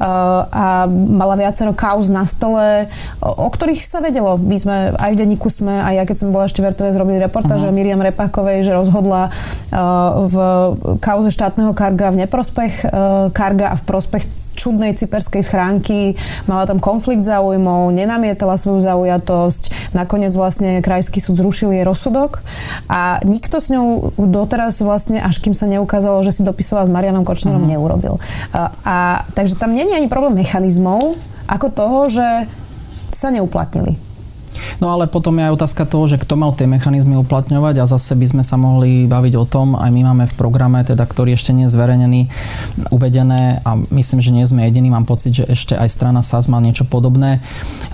a 0.00 0.86
mala 0.88 1.34
viacero 1.36 1.74
kauz 1.76 2.08
na 2.08 2.24
stole, 2.24 2.88
o, 3.20 3.48
ktorých 3.48 3.82
sa 3.82 4.00
vedelo. 4.00 4.38
My 4.40 4.56
sme 4.56 4.76
aj 4.96 5.10
v 5.14 5.20
denníku 5.20 5.48
sme, 5.50 5.82
aj 5.82 5.94
ja 5.98 6.04
keď 6.08 6.16
som 6.16 6.28
bola 6.32 6.48
ešte 6.48 6.64
vertové, 6.64 6.94
zrobili 6.94 7.20
reportáž 7.20 7.66
uh-huh. 7.66 7.74
Miriam 7.74 8.00
Repákovej, 8.00 8.64
že 8.66 8.72
rozhodla 8.76 9.32
v 10.12 10.36
kauze 11.00 11.30
štátneho 11.32 11.72
karga 11.72 12.12
v 12.12 12.26
neprospech 12.26 12.88
karga 13.32 13.72
a 13.72 13.76
v 13.78 13.82
prospech 13.88 14.54
čudnej 14.58 14.92
cyperskej 14.92 15.42
schránky. 15.42 16.14
Mala 16.44 16.68
tam 16.68 16.78
konflikt 16.78 17.24
záujmov, 17.24 17.94
nenamietala 17.94 18.60
svoju 18.60 18.84
zaujatosť. 18.84 19.94
Nakoniec 19.96 20.36
vlastne 20.36 20.84
krajský 20.84 21.22
súd 21.22 21.40
zrušil 21.40 21.72
jej 21.72 21.84
rozsudok 21.86 22.44
a 22.88 23.22
nikto 23.24 23.58
s 23.62 23.72
ňou 23.72 24.12
doteraz 24.18 24.82
vlastne, 24.84 25.22
až 25.22 25.40
kým 25.40 25.56
sa 25.56 25.64
neukázalo, 25.70 26.20
že 26.20 26.36
si 26.36 26.42
dopisoval 26.44 26.86
s 26.86 26.92
Marianom 26.92 27.24
Kočnerom, 27.24 27.64
uh-huh. 27.64 27.72
neurobil. 27.72 28.14
A, 28.52 28.72
a 28.84 28.96
takže 29.32 29.56
tam 29.56 29.72
není 29.82 29.98
ani 29.98 30.06
problém 30.06 30.38
mechanizmov, 30.38 31.18
ako 31.50 31.66
toho, 31.74 32.00
že 32.06 32.46
sa 33.10 33.34
neuplatnili. 33.34 33.98
No 34.78 34.90
ale 34.90 35.06
potom 35.06 35.38
je 35.38 35.46
aj 35.46 35.54
otázka 35.58 35.86
toho, 35.86 36.10
že 36.10 36.18
kto 36.18 36.34
mal 36.38 36.54
tie 36.54 36.66
mechanizmy 36.66 37.18
uplatňovať 37.20 37.82
a 37.82 37.90
zase 37.90 38.18
by 38.18 38.26
sme 38.26 38.42
sa 38.46 38.58
mohli 38.58 39.06
baviť 39.06 39.34
o 39.38 39.46
tom, 39.46 39.78
aj 39.78 39.90
my 39.90 40.02
máme 40.12 40.24
v 40.26 40.38
programe, 40.38 40.82
teda, 40.82 41.02
ktorý 41.06 41.34
ešte 41.34 41.54
nie 41.54 41.66
je 41.66 41.74
zverejnený, 41.74 42.20
uvedené 42.90 43.62
a 43.62 43.78
myslím, 43.78 44.18
že 44.18 44.34
nie 44.34 44.42
sme 44.42 44.66
jediní, 44.66 44.90
mám 44.90 45.06
pocit, 45.06 45.38
že 45.38 45.44
ešte 45.46 45.74
aj 45.78 45.86
strana 45.86 46.20
SAS 46.26 46.50
má 46.50 46.58
niečo 46.58 46.82
podobné, 46.82 47.38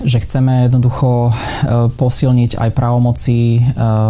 že 0.01 0.17
chceme 0.17 0.69
jednoducho 0.69 1.29
e, 1.29 1.31
posilniť 1.93 2.57
aj 2.57 2.69
právomoci 2.73 3.59
e, 3.59 3.61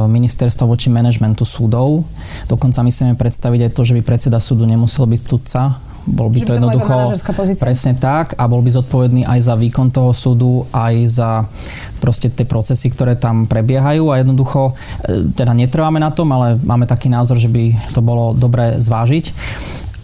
ministerstva 0.08 0.64
voči 0.64 0.88
manažmentu 0.88 1.44
súdov. 1.44 2.08
Dokonca 2.48 2.80
myslíme 2.86 3.20
predstaviť 3.20 3.70
aj 3.70 3.72
to, 3.76 3.82
že 3.84 3.96
by 4.00 4.02
predseda 4.08 4.40
súdu 4.40 4.64
nemusel 4.64 5.04
byť 5.04 5.22
sudca, 5.22 5.89
bol 6.10 6.34
by 6.34 6.40
to 6.42 6.52
jednoducho 6.58 6.94
presne 7.62 7.94
tak 7.96 8.34
a 8.36 8.50
bol 8.50 8.66
by 8.66 8.74
zodpovedný 8.74 9.24
aj 9.30 9.40
za 9.46 9.56
výkon 9.56 9.94
toho 9.94 10.12
súdu, 10.12 10.66
aj 10.74 10.96
za 11.08 11.30
proste 12.02 12.32
tie 12.32 12.48
procesy, 12.48 12.90
ktoré 12.90 13.20
tam 13.20 13.46
prebiehajú 13.46 14.10
a 14.10 14.24
jednoducho 14.24 14.74
e, 15.06 15.30
teda 15.36 15.52
netrváme 15.52 16.00
na 16.00 16.10
tom, 16.10 16.32
ale 16.32 16.56
máme 16.64 16.88
taký 16.88 17.12
názor, 17.12 17.38
že 17.38 17.52
by 17.52 17.94
to 17.94 18.00
bolo 18.00 18.32
dobre 18.34 18.80
zvážiť 18.80 19.26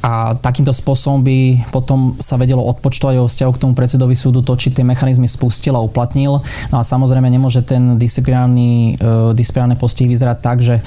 a 0.06 0.38
takýmto 0.38 0.70
spôsobom 0.70 1.26
by 1.26 1.66
potom 1.74 2.14
sa 2.22 2.38
vedelo 2.38 2.62
odpočtovať 2.62 3.16
o 3.18 3.26
vzťahu 3.26 3.52
k 3.58 3.62
tomu 3.66 3.74
predsedovi 3.74 4.14
súdu 4.14 4.46
to, 4.46 4.54
či 4.54 4.70
tie 4.70 4.86
mechanizmy 4.86 5.26
spustil 5.26 5.74
a 5.74 5.82
uplatnil. 5.82 6.46
No 6.70 6.76
a 6.78 6.86
samozrejme 6.86 7.26
nemôže 7.26 7.66
ten 7.66 7.98
disciplinárny, 7.98 9.02
e, 9.02 9.34
disciplinárne 9.34 9.82
postih 9.82 10.06
vyzerať 10.06 10.38
tak, 10.46 10.62
že 10.62 10.86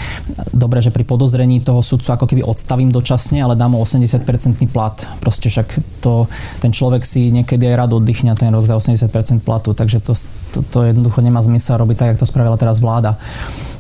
dobre, 0.55 0.79
že 0.79 0.95
pri 0.95 1.03
podozrení 1.03 1.59
toho 1.59 1.83
sudcu 1.83 2.15
ako 2.15 2.31
keby 2.31 2.47
odstavím 2.47 2.95
dočasne, 2.95 3.43
ale 3.43 3.59
dám 3.59 3.75
mu 3.75 3.83
80% 3.83 4.23
plat. 4.71 4.95
Proste 5.19 5.51
však 5.51 5.99
to, 5.99 6.31
ten 6.63 6.71
človek 6.71 7.03
si 7.03 7.35
niekedy 7.35 7.75
aj 7.75 7.75
rád 7.75 7.99
oddychne 7.99 8.39
ten 8.39 8.55
rok 8.55 8.71
za 8.71 8.79
80% 8.79 9.43
platu, 9.43 9.75
takže 9.75 9.99
to, 9.99 10.15
to, 10.55 10.63
to 10.63 10.79
jednoducho 10.87 11.19
nemá 11.27 11.43
zmysel 11.43 11.75
robiť 11.75 11.97
tak, 11.99 12.09
jak 12.15 12.23
to 12.23 12.31
spravila 12.31 12.55
teraz 12.55 12.79
vláda. 12.79 13.19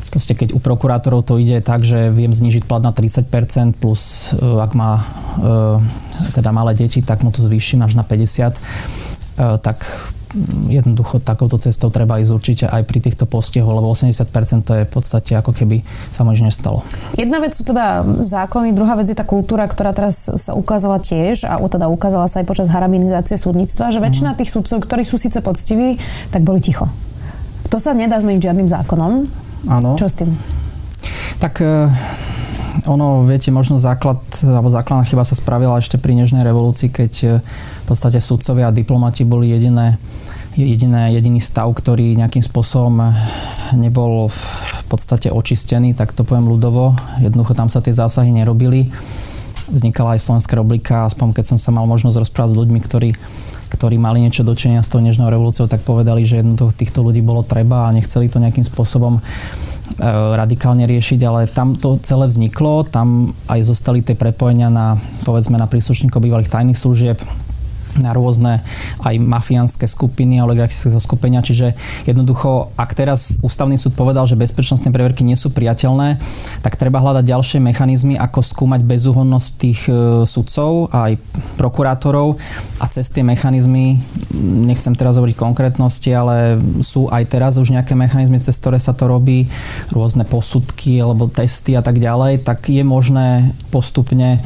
Proste 0.08 0.32
keď 0.32 0.56
u 0.56 0.60
prokurátorov 0.60 1.24
to 1.28 1.36
ide 1.36 1.60
tak, 1.60 1.84
že 1.84 2.08
viem 2.08 2.32
znižiť 2.32 2.64
plat 2.64 2.80
na 2.80 2.96
30% 2.96 3.76
plus 3.76 4.32
e, 4.32 4.40
ak 4.40 4.72
má 4.72 4.92
e, 4.98 5.02
teda 6.34 6.50
malé 6.50 6.72
deti, 6.74 7.04
tak 7.04 7.20
mu 7.20 7.30
to 7.30 7.44
zvýšim 7.44 7.84
až 7.84 7.94
na 7.94 8.04
50, 8.04 8.58
tak 9.38 9.86
jednoducho 10.68 11.24
takouto 11.24 11.56
cestou 11.56 11.88
treba 11.88 12.20
ísť 12.20 12.32
určite 12.32 12.64
aj 12.68 12.82
pri 12.84 13.00
týchto 13.00 13.24
postihoch, 13.24 13.72
lebo 13.72 13.88
80% 13.88 14.28
to 14.66 14.72
je 14.76 14.82
v 14.84 14.90
podstate 14.92 15.32
ako 15.32 15.56
keby 15.56 15.80
sa 16.12 16.24
nič 16.28 16.44
nestalo. 16.44 16.84
Jedna 17.16 17.40
vec 17.40 17.56
sú 17.56 17.64
teda 17.64 18.04
zákony, 18.20 18.76
druhá 18.76 18.98
vec 19.00 19.08
je 19.08 19.16
tá 19.16 19.24
kultúra, 19.24 19.64
ktorá 19.64 19.96
teraz 19.96 20.28
sa 20.28 20.52
ukázala 20.52 21.00
tiež 21.00 21.48
a 21.48 21.56
teda 21.64 21.88
ukázala 21.88 22.28
sa 22.28 22.44
aj 22.44 22.46
počas 22.48 22.68
harabinizácie 22.68 23.40
súdnictva, 23.40 23.88
že 23.88 24.04
väčšina 24.04 24.36
tých 24.36 24.52
súdcov, 24.52 24.84
ktorí 24.84 25.02
sú 25.08 25.16
síce 25.16 25.40
poctiví, 25.40 25.96
tak 26.28 26.44
boli 26.44 26.60
ticho. 26.60 26.84
To 27.72 27.76
sa 27.80 27.96
nedá 27.96 28.20
zmeniť 28.20 28.52
žiadnym 28.52 28.68
zákonom. 28.68 29.12
Áno. 29.66 29.98
Čo 29.98 30.06
s 30.06 30.14
tým? 30.14 30.30
Tak 31.42 31.58
e, 31.58 31.90
ono, 32.86 33.26
viete, 33.26 33.50
možno 33.50 33.80
základ, 33.80 34.22
alebo 34.44 34.70
základná 34.70 35.02
chyba 35.02 35.26
sa 35.26 35.34
spravila 35.34 35.82
ešte 35.82 35.98
pri 35.98 36.14
Nežnej 36.14 36.46
revolúcii, 36.46 36.92
keď 36.94 37.12
e, 37.24 37.28
v 37.42 37.86
podstate 37.90 38.22
sudcovia 38.22 38.70
a 38.70 38.76
diplomati 38.76 39.26
boli 39.26 39.50
jediné 39.50 39.98
jediné, 40.58 41.14
jediný 41.14 41.38
stav, 41.38 41.70
ktorý 41.70 42.18
nejakým 42.18 42.42
spôsobom 42.42 43.14
nebol 43.78 44.26
v 44.26 44.82
podstate 44.90 45.30
očistený, 45.30 45.94
tak 45.94 46.10
to 46.10 46.26
poviem 46.26 46.50
ľudovo. 46.50 46.98
Jednoducho 47.22 47.54
tam 47.54 47.70
sa 47.70 47.78
tie 47.78 47.94
zásahy 47.94 48.34
nerobili. 48.34 48.90
Vznikala 49.70 50.18
aj 50.18 50.24
Slovenská 50.26 50.58
republika, 50.58 51.06
aspoň 51.06 51.38
keď 51.38 51.54
som 51.54 51.58
sa 51.60 51.70
mal 51.70 51.86
možnosť 51.86 52.26
rozprávať 52.26 52.50
s 52.56 52.58
ľuďmi, 52.58 52.80
ktorí 52.82 53.10
ktorí 53.68 54.00
mali 54.00 54.24
niečo 54.24 54.44
dočenia 54.44 54.80
s 54.80 54.90
tou 54.90 55.00
nežnou 55.00 55.28
revolúciou, 55.28 55.68
tak 55.68 55.84
povedali, 55.84 56.24
že 56.24 56.40
jednoducho 56.40 56.72
týchto 56.74 57.04
ľudí 57.04 57.20
bolo 57.20 57.44
treba 57.44 57.88
a 57.88 57.94
nechceli 57.94 58.32
to 58.32 58.40
nejakým 58.40 58.64
spôsobom 58.64 59.16
e, 59.16 59.22
radikálne 60.34 60.88
riešiť, 60.88 61.20
ale 61.28 61.48
tam 61.48 61.76
to 61.76 62.00
celé 62.00 62.26
vzniklo, 62.28 62.88
tam 62.88 63.36
aj 63.46 63.60
zostali 63.68 64.00
tie 64.00 64.16
prepojenia 64.16 64.72
na, 64.72 64.96
povedzme, 65.22 65.60
na 65.60 65.68
príslušníkov 65.68 66.24
bývalých 66.24 66.52
tajných 66.52 66.78
služieb, 66.80 67.20
na 67.96 68.12
rôzne 68.12 68.60
aj 69.02 69.14
mafiánske 69.16 69.88
skupiny, 69.88 70.38
oligarchické 70.44 70.92
zoskupenia. 70.92 71.40
Čiže 71.40 71.72
jednoducho, 72.04 72.74
ak 72.76 72.92
teraz 72.92 73.40
ústavný 73.40 73.80
súd 73.80 73.96
povedal, 73.96 74.28
že 74.28 74.36
bezpečnostné 74.36 74.92
preverky 74.92 75.24
nie 75.24 75.38
sú 75.38 75.48
priateľné, 75.48 76.20
tak 76.60 76.76
treba 76.76 77.00
hľadať 77.00 77.24
ďalšie 77.24 77.58
mechanizmy, 77.64 78.14
ako 78.20 78.44
skúmať 78.44 78.84
bezúhonnosť 78.84 79.48
tých 79.56 79.80
e, 79.88 79.92
sudcov 80.28 80.92
a 80.92 81.12
aj 81.12 81.20
prokurátorov 81.56 82.36
a 82.78 82.84
cez 82.92 83.08
tie 83.08 83.24
mechanizmy, 83.24 83.98
nechcem 84.38 84.92
teraz 84.92 85.16
hovoriť 85.16 85.36
konkrétnosti, 85.38 86.10
ale 86.12 86.58
sú 86.84 87.08
aj 87.08 87.24
teraz 87.30 87.56
už 87.56 87.74
nejaké 87.74 87.96
mechanizmy, 87.96 88.38
cez 88.42 88.58
ktoré 88.58 88.78
sa 88.78 88.92
to 88.92 89.08
robí, 89.08 89.48
rôzne 89.90 90.26
posudky 90.28 91.00
alebo 91.00 91.30
testy 91.30 91.74
a 91.74 91.82
tak 91.82 91.98
ďalej, 92.02 92.44
tak 92.44 92.68
je 92.68 92.82
možné 92.82 93.52
postupne 93.70 94.42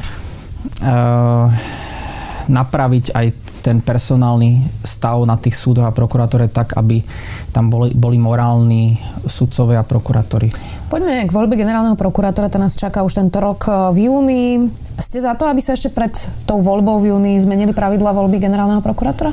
uh, 0.81 1.47
napraviť 2.47 3.05
aj 3.15 3.27
ten 3.63 3.79
personálny 3.79 4.59
stav 4.83 5.23
na 5.23 5.39
tých 5.39 5.55
súdoch 5.55 5.87
a 5.87 5.95
prokurátore 5.95 6.51
tak, 6.51 6.75
aby 6.75 6.99
tam 7.55 7.71
boli, 7.71 7.95
boli 7.95 8.19
morálni 8.19 8.99
sudcovia 9.23 9.81
a 9.81 9.87
prokurátori. 9.87 10.51
Poďme 10.91 11.23
k 11.23 11.31
voľbe 11.31 11.55
generálneho 11.55 11.95
prokurátora, 11.95 12.51
to 12.51 12.59
nás 12.59 12.75
čaká 12.75 13.07
už 13.07 13.23
tento 13.23 13.39
rok 13.39 13.71
v 13.95 14.11
júni. 14.11 14.67
Ste 14.99 15.23
za 15.23 15.39
to, 15.39 15.47
aby 15.47 15.63
sa 15.63 15.79
ešte 15.79 15.87
pred 15.87 16.11
tou 16.43 16.59
voľbou 16.59 16.99
v 16.99 17.15
júni 17.15 17.39
zmenili 17.39 17.71
pravidla 17.71 18.11
voľby 18.11 18.43
generálneho 18.43 18.83
prokurátora? 18.83 19.31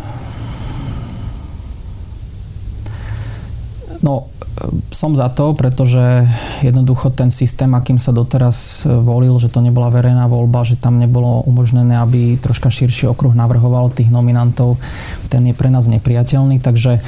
No, 4.01 4.33
som 4.89 5.13
za 5.13 5.29
to, 5.29 5.53
pretože 5.53 6.25
jednoducho 6.65 7.13
ten 7.13 7.29
systém, 7.29 7.69
akým 7.77 8.01
sa 8.01 8.17
doteraz 8.17 8.89
volil, 8.89 9.37
že 9.37 9.53
to 9.53 9.61
nebola 9.61 9.93
verejná 9.93 10.25
voľba, 10.25 10.65
že 10.65 10.81
tam 10.81 10.97
nebolo 10.97 11.45
umožnené, 11.45 12.01
aby 12.01 12.41
troška 12.41 12.73
širší 12.73 13.13
okruh 13.13 13.37
navrhoval 13.37 13.93
tých 13.93 14.09
nominantov, 14.09 14.81
ten 15.29 15.45
je 15.45 15.53
pre 15.53 15.69
nás 15.69 15.85
nepriateľný, 15.85 16.65
takže 16.65 17.05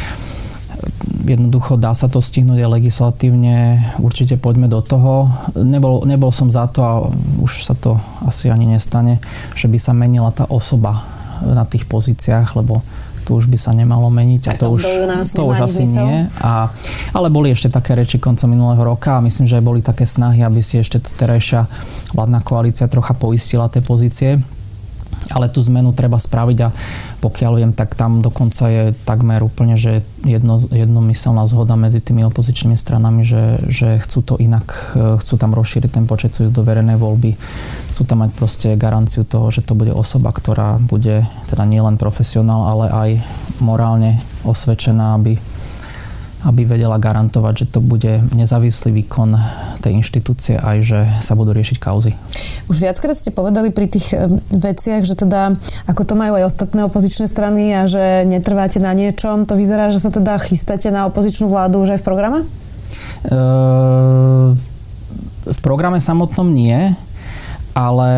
jednoducho 1.24 1.78
dá 1.78 1.94
sa 1.94 2.10
to 2.10 2.18
stihnúť 2.18 2.60
aj 2.60 2.74
legislatívne, 2.76 3.56
určite 4.02 4.36
poďme 4.36 4.66
do 4.66 4.82
toho. 4.82 5.30
Nebol, 5.54 6.04
nebol 6.04 6.34
som 6.34 6.50
za 6.50 6.66
to 6.68 6.80
a 6.82 6.92
už 7.40 7.64
sa 7.64 7.74
to 7.78 7.96
asi 8.26 8.50
ani 8.50 8.66
nestane, 8.66 9.22
že 9.54 9.70
by 9.70 9.78
sa 9.78 9.96
menila 9.96 10.28
tá 10.34 10.44
osoba 10.50 11.06
na 11.42 11.64
tých 11.66 11.86
pozíciách, 11.86 12.54
lebo 12.58 12.82
to 13.22 13.38
už 13.38 13.46
by 13.46 13.58
sa 13.58 13.70
nemalo 13.72 14.10
meniť 14.10 14.42
a 14.50 14.52
to 14.58 14.74
už, 14.74 14.82
to 15.32 15.42
už 15.46 15.58
asi 15.62 15.86
zmysel. 15.86 16.02
nie. 16.02 16.16
A, 16.42 16.70
ale 17.14 17.28
boli 17.30 17.54
ešte 17.54 17.70
také 17.70 17.94
reči 17.94 18.18
koncom 18.18 18.50
minulého 18.50 18.82
roka 18.82 19.18
a 19.18 19.24
myslím, 19.24 19.46
že 19.46 19.62
boli 19.62 19.80
také 19.80 20.06
snahy, 20.06 20.42
aby 20.42 20.60
si 20.60 20.82
ešte 20.82 20.98
terajšia 20.98 21.66
vládna 22.12 22.42
koalícia 22.42 22.90
trocha 22.90 23.14
poistila 23.14 23.70
tie 23.70 23.80
pozície 23.80 24.42
ale 25.30 25.46
tú 25.46 25.62
zmenu 25.62 25.94
treba 25.94 26.18
spraviť 26.18 26.58
a 26.66 26.68
pokiaľ 27.22 27.52
viem, 27.62 27.72
tak 27.76 27.94
tam 27.94 28.18
dokonca 28.18 28.66
je 28.66 28.84
takmer 29.06 29.38
úplne, 29.46 29.78
že 29.78 30.02
jedno, 30.26 30.58
jednomyselná 30.58 31.46
zhoda 31.46 31.78
medzi 31.78 32.02
tými 32.02 32.26
opozičnými 32.26 32.74
stranami, 32.74 33.22
že, 33.22 33.62
že 33.70 34.02
chcú 34.02 34.18
to 34.26 34.34
inak, 34.42 34.66
e, 34.98 35.22
chcú 35.22 35.34
tam 35.38 35.54
rozšíriť 35.54 35.90
ten 35.94 36.04
počet, 36.10 36.34
chcú 36.34 36.50
do 36.50 36.66
verejnej 36.66 36.98
voľby, 36.98 37.38
chcú 37.94 38.02
tam 38.02 38.26
mať 38.26 38.30
proste 38.34 38.68
garanciu 38.74 39.22
toho, 39.22 39.54
že 39.54 39.62
to 39.62 39.78
bude 39.78 39.94
osoba, 39.94 40.34
ktorá 40.34 40.82
bude 40.82 41.22
teda 41.46 41.62
nielen 41.62 41.94
profesionál, 41.94 42.66
ale 42.66 42.86
aj 42.90 43.10
morálne 43.62 44.18
osvedčená, 44.42 45.14
aby 45.14 45.38
aby 46.42 46.66
vedela 46.66 46.98
garantovať, 46.98 47.54
že 47.64 47.66
to 47.70 47.78
bude 47.78 48.34
nezávislý 48.34 48.90
výkon 49.02 49.38
tej 49.78 49.94
inštitúcie 49.94 50.58
aj, 50.58 50.76
že 50.82 51.00
sa 51.22 51.38
budú 51.38 51.54
riešiť 51.54 51.78
kauzy. 51.78 52.18
Už 52.66 52.82
viackrát 52.82 53.14
ste 53.14 53.30
povedali 53.30 53.70
pri 53.70 53.86
tých 53.86 54.14
veciach, 54.50 55.06
že 55.06 55.14
teda 55.14 55.54
ako 55.86 56.02
to 56.02 56.14
majú 56.18 56.38
aj 56.38 56.50
ostatné 56.50 56.82
opozičné 56.86 57.30
strany 57.30 57.70
a 57.74 57.86
že 57.86 58.26
netrváte 58.26 58.82
na 58.82 58.90
niečom, 58.90 59.46
to 59.46 59.54
vyzerá, 59.54 59.94
že 59.94 60.02
sa 60.02 60.10
teda 60.10 60.38
chystáte 60.42 60.90
na 60.90 61.06
opozičnú 61.06 61.46
vládu 61.46 61.82
už 61.82 61.94
aj 61.94 62.00
v 62.02 62.06
programe? 62.06 62.38
Uh, 63.30 64.58
v 65.46 65.58
programe 65.62 66.02
samotnom 66.02 66.50
nie, 66.50 66.74
ale 67.74 68.10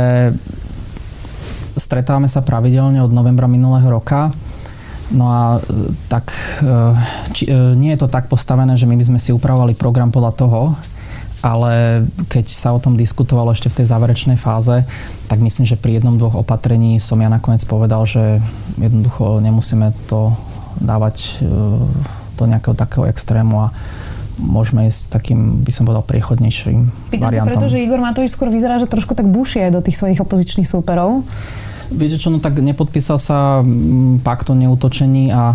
stretávame 1.76 2.30
sa 2.30 2.40
pravidelne 2.40 3.04
od 3.04 3.12
novembra 3.12 3.44
minulého 3.50 3.86
roka 3.90 4.32
No 5.12 5.28
a 5.28 5.60
e, 5.60 5.92
tak 6.08 6.32
e, 6.64 6.72
či, 7.36 7.44
e, 7.44 7.76
nie 7.76 7.92
je 7.92 8.00
to 8.00 8.08
tak 8.08 8.32
postavené, 8.32 8.72
že 8.78 8.88
my 8.88 8.96
by 8.96 9.04
sme 9.04 9.18
si 9.20 9.36
upravovali 9.36 9.76
program 9.76 10.08
podľa 10.08 10.32
toho, 10.32 10.60
ale 11.44 12.04
keď 12.32 12.48
sa 12.48 12.72
o 12.72 12.80
tom 12.80 12.96
diskutovalo 12.96 13.52
ešte 13.52 13.68
v 13.68 13.84
tej 13.84 13.86
záverečnej 13.92 14.40
fáze, 14.40 14.80
tak 15.28 15.44
myslím, 15.44 15.68
že 15.68 15.76
pri 15.76 16.00
jednom, 16.00 16.16
dvoch 16.16 16.40
opatrení 16.40 16.96
som 16.96 17.20
ja 17.20 17.28
nakoniec 17.28 17.60
povedal, 17.68 18.08
že 18.08 18.40
jednoducho 18.80 19.44
nemusíme 19.44 19.92
to 20.08 20.32
dávať 20.80 21.44
do 22.34 22.44
nejakého 22.48 22.72
takého 22.72 23.04
extrému 23.04 23.60
a 23.60 23.76
môžeme 24.40 24.88
ísť 24.88 25.14
takým, 25.14 25.62
by 25.62 25.70
som 25.70 25.84
povedal, 25.86 26.02
priechodnejším 26.02 27.12
Pýtam 27.12 27.28
variantom. 27.30 27.44
Pýtam 27.44 27.44
sa 27.44 27.50
preto, 27.52 27.70
že 27.70 27.82
Igor 27.84 28.00
Matovič 28.00 28.32
skôr 28.34 28.50
vyzerá, 28.50 28.80
že 28.80 28.90
trošku 28.90 29.12
tak 29.14 29.28
buší 29.28 29.68
aj 29.68 29.72
do 29.76 29.80
tých 29.84 30.00
svojich 30.00 30.18
opozičných 30.24 30.66
súperov. 30.66 31.22
Viete 31.94 32.18
čo, 32.18 32.28
no 32.30 32.42
tak 32.42 32.58
nepodpísal 32.58 33.18
sa 33.22 33.62
mm, 33.62 34.26
pakt 34.26 34.50
o 34.50 34.54
neutočení 34.54 35.30
a 35.30 35.54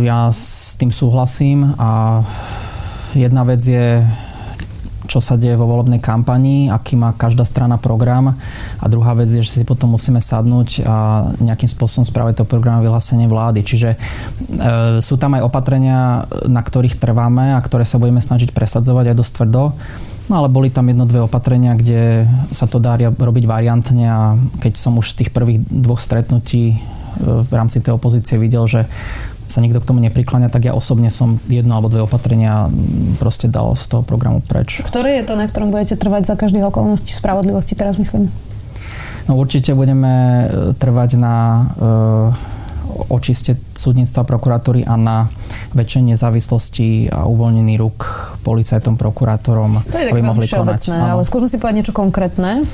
ja 0.00 0.32
s 0.32 0.74
tým 0.80 0.88
súhlasím 0.88 1.76
a 1.76 2.22
jedna 3.12 3.44
vec 3.44 3.60
je 3.60 4.00
čo 5.12 5.20
sa 5.20 5.36
deje 5.36 5.60
vo 5.60 5.68
volebnej 5.68 6.00
kampanii, 6.00 6.72
aký 6.72 6.96
má 6.96 7.12
každá 7.12 7.44
strana 7.44 7.76
program 7.76 8.32
a 8.80 8.84
druhá 8.88 9.12
vec 9.12 9.28
je, 9.28 9.44
že 9.44 9.60
si 9.60 9.64
potom 9.68 9.92
musíme 9.92 10.24
sadnúť 10.24 10.88
a 10.88 11.28
nejakým 11.36 11.68
spôsobom 11.68 12.08
spraviť 12.08 12.40
to 12.40 12.44
program 12.48 12.80
vyhlásenie 12.80 13.28
vlády. 13.28 13.60
Čiže 13.60 13.92
e, 13.92 13.96
sú 15.04 15.20
tam 15.20 15.36
aj 15.36 15.44
opatrenia, 15.44 16.24
na 16.48 16.64
ktorých 16.64 16.96
trváme 16.96 17.52
a 17.52 17.60
ktoré 17.60 17.84
sa 17.84 18.00
budeme 18.00 18.24
snažiť 18.24 18.56
presadzovať 18.56 19.12
aj 19.12 19.18
dosť 19.20 19.32
tvrdo. 19.36 19.76
No 20.32 20.40
ale 20.40 20.48
boli 20.48 20.72
tam 20.72 20.88
jedno, 20.88 21.04
dve 21.04 21.20
opatrenia, 21.28 21.76
kde 21.76 22.24
sa 22.56 22.64
to 22.64 22.80
dá 22.80 22.96
robiť 22.96 23.44
variantne 23.44 24.08
a 24.08 24.40
keď 24.64 24.80
som 24.80 24.96
už 24.96 25.12
z 25.12 25.16
tých 25.20 25.30
prvých 25.36 25.60
dvoch 25.68 26.00
stretnutí 26.00 26.72
e, 26.72 26.76
v 27.20 27.52
rámci 27.52 27.84
tej 27.84 28.00
opozície 28.00 28.40
videl, 28.40 28.64
že 28.64 28.88
sa 29.44 29.60
nikto 29.60 29.84
k 29.84 29.88
tomu 29.92 30.00
neprikláňa, 30.00 30.48
tak 30.48 30.64
ja 30.64 30.72
osobne 30.72 31.12
som 31.12 31.36
jedno 31.52 31.76
alebo 31.76 31.92
dve 31.92 32.08
opatrenia 32.08 32.72
proste 33.20 33.44
dal 33.44 33.76
z 33.76 33.84
toho 33.92 34.00
programu 34.00 34.40
preč. 34.40 34.80
Ktoré 34.80 35.20
je 35.20 35.28
to, 35.28 35.36
na 35.36 35.44
ktorom 35.44 35.68
budete 35.68 36.00
trvať 36.00 36.24
za 36.24 36.40
každých 36.40 36.64
okolností 36.72 37.12
spravodlivosti, 37.12 37.76
teraz 37.76 38.00
myslím? 38.00 38.32
No 39.28 39.36
určite 39.36 39.76
budeme 39.76 40.12
e, 40.16 40.44
trvať 40.80 41.20
na 41.20 41.36
uh, 41.60 42.51
očiste 43.10 43.56
súdnictva 43.72 44.22
prokuratúry 44.24 44.84
a 44.84 44.94
na 44.96 45.26
väčšej 45.72 46.14
nezávislosti 46.14 47.08
a 47.08 47.24
uvoľnený 47.26 47.74
rúk 47.80 48.00
policajtom, 48.44 49.00
prokurátorom, 49.00 49.80
aby 49.88 50.20
mohli 50.20 50.46
konať. 50.46 50.92
Ale 50.92 51.22
skúsme 51.24 51.48
si 51.48 51.56
povedať 51.56 51.76
niečo 51.82 51.94
konkrétne. 51.96 52.64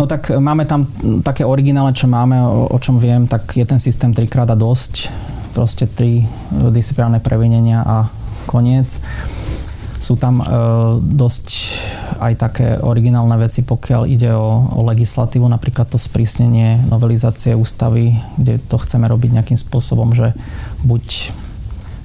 No 0.00 0.08
tak 0.08 0.32
máme 0.32 0.64
tam 0.64 0.88
také 1.22 1.44
originále, 1.44 1.92
čo 1.92 2.08
máme, 2.08 2.40
o, 2.40 2.66
o 2.72 2.78
čom 2.80 2.96
viem, 2.96 3.28
tak 3.28 3.54
je 3.54 3.62
ten 3.62 3.78
systém 3.78 4.10
trikrát 4.10 4.48
a 4.50 4.56
dosť. 4.56 5.12
Proste 5.52 5.84
tri 5.84 6.24
disciplinárne 6.50 7.20
previnenia 7.20 7.84
a 7.84 8.08
koniec. 8.48 8.88
Sú 10.02 10.16
tam 10.16 10.40
e, 10.40 10.44
dosť 10.98 11.46
aj 12.22 12.34
také 12.38 12.68
originálne 12.78 13.34
veci, 13.34 13.66
pokiaľ 13.66 14.06
ide 14.06 14.30
o, 14.30 14.78
o 14.78 14.80
legislatívu, 14.86 15.42
napríklad 15.50 15.90
to 15.90 15.98
sprísnenie 15.98 16.86
novelizácie 16.86 17.58
ústavy, 17.58 18.14
kde 18.38 18.62
to 18.62 18.78
chceme 18.78 19.10
robiť 19.10 19.42
nejakým 19.42 19.58
spôsobom, 19.58 20.14
že 20.14 20.30
buď 20.86 21.34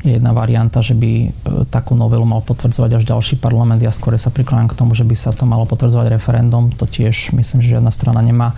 je 0.07 0.15
jedna 0.17 0.31
varianta, 0.31 0.79
že 0.79 0.95
by 0.95 1.11
e, 1.25 1.27
takú 1.67 1.97
novelu 1.97 2.23
mal 2.23 2.39
potvrdzovať 2.41 2.91
až 2.97 3.03
ďalší 3.03 3.35
parlament. 3.37 3.83
Ja 3.83 3.91
skôr 3.91 4.15
sa 4.15 4.31
prikláňam 4.31 4.71
k 4.71 4.77
tomu, 4.77 4.95
že 4.95 5.03
by 5.03 5.15
sa 5.17 5.35
to 5.35 5.43
malo 5.43 5.67
potvrdzovať 5.67 6.07
referendum. 6.15 6.71
To 6.79 6.87
tiež 6.87 7.35
myslím, 7.35 7.59
že 7.59 7.75
žiadna 7.77 7.91
strana 7.91 8.23
nemá. 8.23 8.55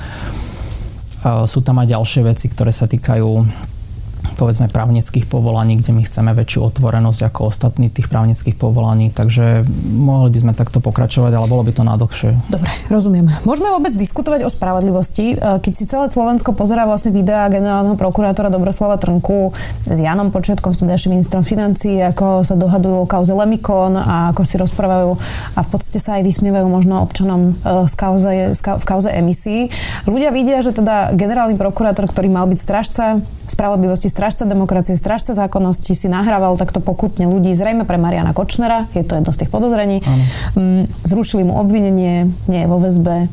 Sú 1.51 1.59
tam 1.59 1.83
aj 1.83 1.91
ďalšie 1.91 2.21
veci, 2.23 2.47
ktoré 2.47 2.71
sa 2.71 2.87
týkajú 2.87 3.43
povedzme 4.39 4.71
právnických 4.71 5.27
povolaní, 5.27 5.75
kde 5.83 5.91
my 5.91 6.07
chceme 6.07 6.31
väčšiu 6.31 6.71
otvorenosť 6.71 7.27
ako 7.27 7.51
ostatní 7.51 7.91
tých 7.91 8.07
právnických 8.07 8.55
povolaní, 8.55 9.11
takže 9.11 9.67
mohli 9.91 10.31
by 10.31 10.39
sme 10.39 10.53
takto 10.55 10.79
pokračovať, 10.79 11.35
ale 11.35 11.51
bolo 11.51 11.67
by 11.67 11.75
to 11.75 11.83
nádlhšie. 11.83 12.31
Dobre, 12.47 12.71
rozumiem. 12.87 13.27
Môžeme 13.43 13.67
vôbec 13.75 13.91
diskutovať 13.91 14.47
o 14.47 14.49
spravodlivosti. 14.49 15.35
E, 15.35 15.59
keď 15.59 15.73
si 15.75 15.83
celé 15.83 16.07
Slovensko 16.07 16.55
pozerá 16.55 16.87
vlastne 16.87 17.11
videá 17.11 17.51
generálneho 17.51 17.99
prokurátora 17.99 18.47
Dobroslava 18.47 18.95
Trnku 18.95 19.51
s 19.83 19.99
Janom 19.99 20.31
Počiatkom, 20.31 20.71
vtedajším 20.71 21.19
ministrom 21.19 21.43
financí, 21.43 21.99
ako 21.99 22.47
sa 22.47 22.55
dohadujú 22.55 23.03
o 23.03 23.09
kauze 23.09 23.35
Lemikon 23.35 23.99
a 23.99 24.31
ako 24.31 24.47
si 24.47 24.55
rozprávajú 24.55 25.19
a 25.57 25.59
v 25.59 25.69
podstate 25.69 25.99
sa 25.99 26.15
aj 26.15 26.23
vysmievajú 26.23 26.71
možno 26.71 27.03
občanom 27.03 27.59
e, 27.59 27.83
z 27.91 27.93
kauze, 27.99 28.31
v 28.55 28.85
kauze 28.87 29.11
emisí. 29.11 29.67
Ľudia 30.07 30.31
vidia, 30.31 30.63
že 30.63 30.71
teda 30.71 31.11
generálny 31.11 31.59
prokurátor, 31.59 32.07
ktorý 32.07 32.31
mal 32.31 32.47
byť 32.47 32.59
strážca 32.61 33.19
spravodlivosti, 33.49 34.07
strážca 34.29 34.45
demokracie, 34.45 34.93
strážca 34.93 35.33
zákonnosti 35.33 35.97
si 35.97 36.05
nahrával 36.05 36.53
takto 36.53 36.85
pokutne 36.85 37.25
ľudí, 37.25 37.49
zrejme 37.57 37.81
pre 37.81 37.97
Mariana 37.97 38.29
Kočnera, 38.29 38.85
je 38.93 39.01
to 39.01 39.17
jedno 39.17 39.33
z 39.33 39.41
tých 39.41 39.49
podozrení. 39.49 40.05
Ano. 40.05 40.23
Mm, 40.53 40.83
zrušili 41.01 41.41
mu 41.41 41.57
obvinenie, 41.57 42.29
nie 42.45 42.61
je 42.61 42.69
vo 42.69 42.77
väzbe, 42.77 43.25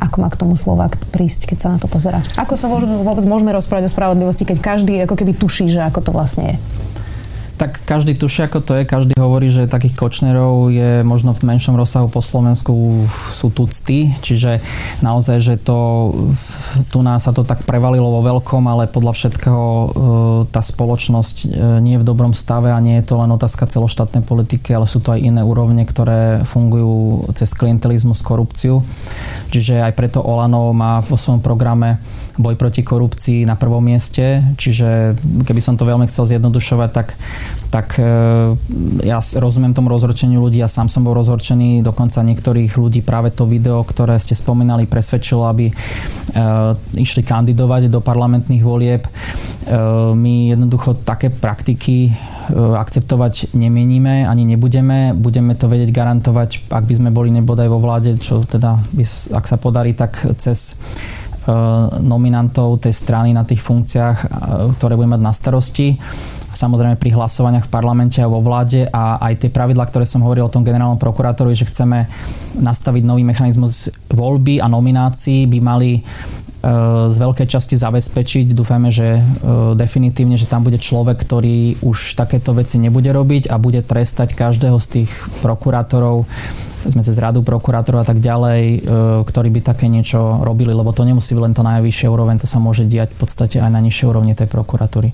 ako 0.00 0.16
má 0.24 0.32
k 0.32 0.40
tomu 0.40 0.56
Slovak 0.56 0.96
prísť, 1.12 1.52
keď 1.52 1.58
sa 1.60 1.68
na 1.68 1.76
to 1.76 1.84
pozera. 1.84 2.24
Ako 2.40 2.56
sa 2.56 2.64
vôbec 2.72 3.28
môžeme 3.28 3.52
rozprávať 3.52 3.90
o 3.90 3.92
spravodlivosti, 3.92 4.48
keď 4.48 4.56
každý 4.64 5.04
ako 5.04 5.20
keby 5.20 5.36
tuší, 5.36 5.68
že 5.68 5.84
ako 5.84 6.00
to 6.00 6.10
vlastne 6.16 6.56
je? 6.56 6.56
Tak 7.58 7.82
každý 7.82 8.14
tuší, 8.14 8.46
ako 8.46 8.62
to 8.62 8.72
je. 8.78 8.86
Každý 8.86 9.18
hovorí, 9.18 9.50
že 9.50 9.66
takých 9.66 9.98
kočnerov 9.98 10.70
je 10.70 11.02
možno 11.02 11.34
v 11.34 11.42
menšom 11.42 11.74
rozsahu 11.74 12.06
po 12.06 12.22
Slovensku 12.22 13.04
sú 13.34 13.50
tucty. 13.50 14.14
Čiže 14.22 14.62
naozaj, 15.02 15.42
že 15.42 15.54
to 15.58 15.78
tu 16.94 17.02
nás 17.02 17.26
sa 17.26 17.34
to 17.34 17.42
tak 17.42 17.66
prevalilo 17.66 18.06
vo 18.14 18.22
veľkom, 18.22 18.62
ale 18.70 18.86
podľa 18.86 19.10
všetkého 19.18 19.66
e, 19.66 19.86
tá 20.54 20.62
spoločnosť 20.62 21.36
e, 21.42 21.46
nie 21.82 21.98
je 21.98 22.02
v 22.02 22.08
dobrom 22.08 22.30
stave 22.30 22.70
a 22.70 22.78
nie 22.78 23.02
je 23.02 23.10
to 23.10 23.18
len 23.18 23.34
otázka 23.34 23.66
celoštátnej 23.66 24.22
politiky, 24.22 24.70
ale 24.70 24.86
sú 24.86 25.02
to 25.02 25.18
aj 25.18 25.20
iné 25.26 25.42
úrovne, 25.42 25.82
ktoré 25.82 26.46
fungujú 26.46 27.26
cez 27.34 27.50
klientelizmus, 27.58 28.22
korupciu. 28.22 28.86
Čiže 29.50 29.82
aj 29.82 29.98
preto 29.98 30.22
Olano 30.22 30.70
má 30.70 31.02
vo 31.02 31.18
svojom 31.18 31.42
programe 31.42 31.98
boj 32.38 32.54
proti 32.54 32.86
korupcii 32.86 33.42
na 33.44 33.58
prvom 33.58 33.82
mieste. 33.82 34.40
Čiže 34.54 35.18
keby 35.42 35.60
som 35.60 35.74
to 35.74 35.84
veľmi 35.84 36.06
chcel 36.06 36.24
zjednodušovať, 36.30 36.90
tak, 36.94 37.18
tak 37.68 37.98
e, 37.98 38.06
ja 39.02 39.18
rozumiem 39.18 39.74
tomu 39.74 39.90
rozhorčeniu 39.90 40.38
ľudí. 40.38 40.62
Ja 40.62 40.70
sám 40.70 40.86
som 40.86 41.02
bol 41.02 41.18
rozhorčený. 41.18 41.82
Dokonca 41.82 42.22
niektorých 42.22 42.78
ľudí 42.78 43.02
práve 43.02 43.34
to 43.34 43.44
video, 43.44 43.82
ktoré 43.82 44.16
ste 44.22 44.38
spomínali, 44.38 44.86
presvedčilo, 44.86 45.50
aby 45.50 45.68
e, 45.68 45.74
išli 46.96 47.26
kandidovať 47.26 47.90
do 47.90 47.98
parlamentných 47.98 48.62
volieb. 48.62 49.02
E, 49.04 49.10
my 50.14 50.54
jednoducho 50.54 51.02
také 51.02 51.28
praktiky 51.34 52.14
akceptovať 52.56 53.52
nemienime, 53.52 54.24
ani 54.24 54.48
nebudeme. 54.48 55.12
Budeme 55.12 55.52
to 55.52 55.68
vedieť 55.68 55.92
garantovať, 55.92 56.72
ak 56.72 56.84
by 56.88 56.94
sme 56.96 57.10
boli 57.12 57.28
nebodaj 57.28 57.68
vo 57.68 57.76
vláde, 57.76 58.16
čo 58.16 58.40
teda, 58.40 58.80
ak 59.36 59.44
sa 59.44 59.60
podarí, 59.60 59.92
tak 59.92 60.16
cez 60.40 60.80
nominantov 62.04 62.84
tej 62.84 62.94
strany 62.94 63.32
na 63.32 63.44
tých 63.44 63.64
funkciách, 63.64 64.18
e, 64.20 64.26
ktoré 64.76 64.94
budeme 64.94 65.16
mať 65.16 65.22
na 65.24 65.32
starosti. 65.32 65.96
Samozrejme 66.48 66.98
pri 66.98 67.14
hlasovaniach 67.14 67.68
v 67.68 67.72
parlamente 67.72 68.18
a 68.18 68.28
vo 68.28 68.42
vláde 68.42 68.88
a 68.90 69.20
aj 69.22 69.46
tie 69.46 69.50
pravidlá, 69.52 69.86
ktoré 69.86 70.08
som 70.08 70.24
hovoril 70.24 70.48
o 70.48 70.52
tom 70.52 70.66
generálnom 70.66 70.98
prokurátorovi, 70.98 71.54
že 71.54 71.68
chceme 71.68 72.08
nastaviť 72.58 73.02
nový 73.04 73.22
mechanizmus 73.22 73.92
voľby 74.10 74.58
a 74.58 74.66
nominácií, 74.66 75.46
by 75.46 75.58
mali 75.62 75.90
e, 75.96 76.02
z 77.08 77.16
veľkej 77.16 77.46
časti 77.46 77.78
zabezpečiť. 77.78 78.52
Dúfajme, 78.56 78.88
že 78.90 79.22
definitívne, 79.78 80.34
že 80.40 80.50
tam 80.50 80.66
bude 80.66 80.80
človek, 80.80 81.16
ktorý 81.20 81.84
už 81.84 82.18
takéto 82.18 82.52
veci 82.56 82.80
nebude 82.82 83.12
robiť 83.12 83.52
a 83.52 83.60
bude 83.60 83.84
trestať 83.84 84.34
každého 84.34 84.76
z 84.82 84.86
tých 85.00 85.12
prokurátorov 85.44 86.26
sme 86.86 87.02
cez 87.02 87.18
radu 87.18 87.42
prokurátorov 87.42 88.02
a 88.02 88.06
tak 88.06 88.22
ďalej, 88.22 88.62
e, 88.62 88.78
ktorí 89.26 89.48
by 89.58 89.60
také 89.66 89.90
niečo 89.90 90.42
robili, 90.46 90.70
lebo 90.70 90.94
to 90.94 91.02
nemusí 91.02 91.34
byť 91.34 91.42
len 91.42 91.54
to 91.56 91.66
najvyššie 91.66 92.06
úroveň, 92.06 92.38
to 92.38 92.46
sa 92.46 92.62
môže 92.62 92.86
diať 92.86 93.10
v 93.14 93.18
podstate 93.18 93.56
aj 93.58 93.70
na 93.74 93.82
nižšej 93.82 94.06
úrovni 94.06 94.38
tej 94.38 94.46
prokuratúry. 94.46 95.10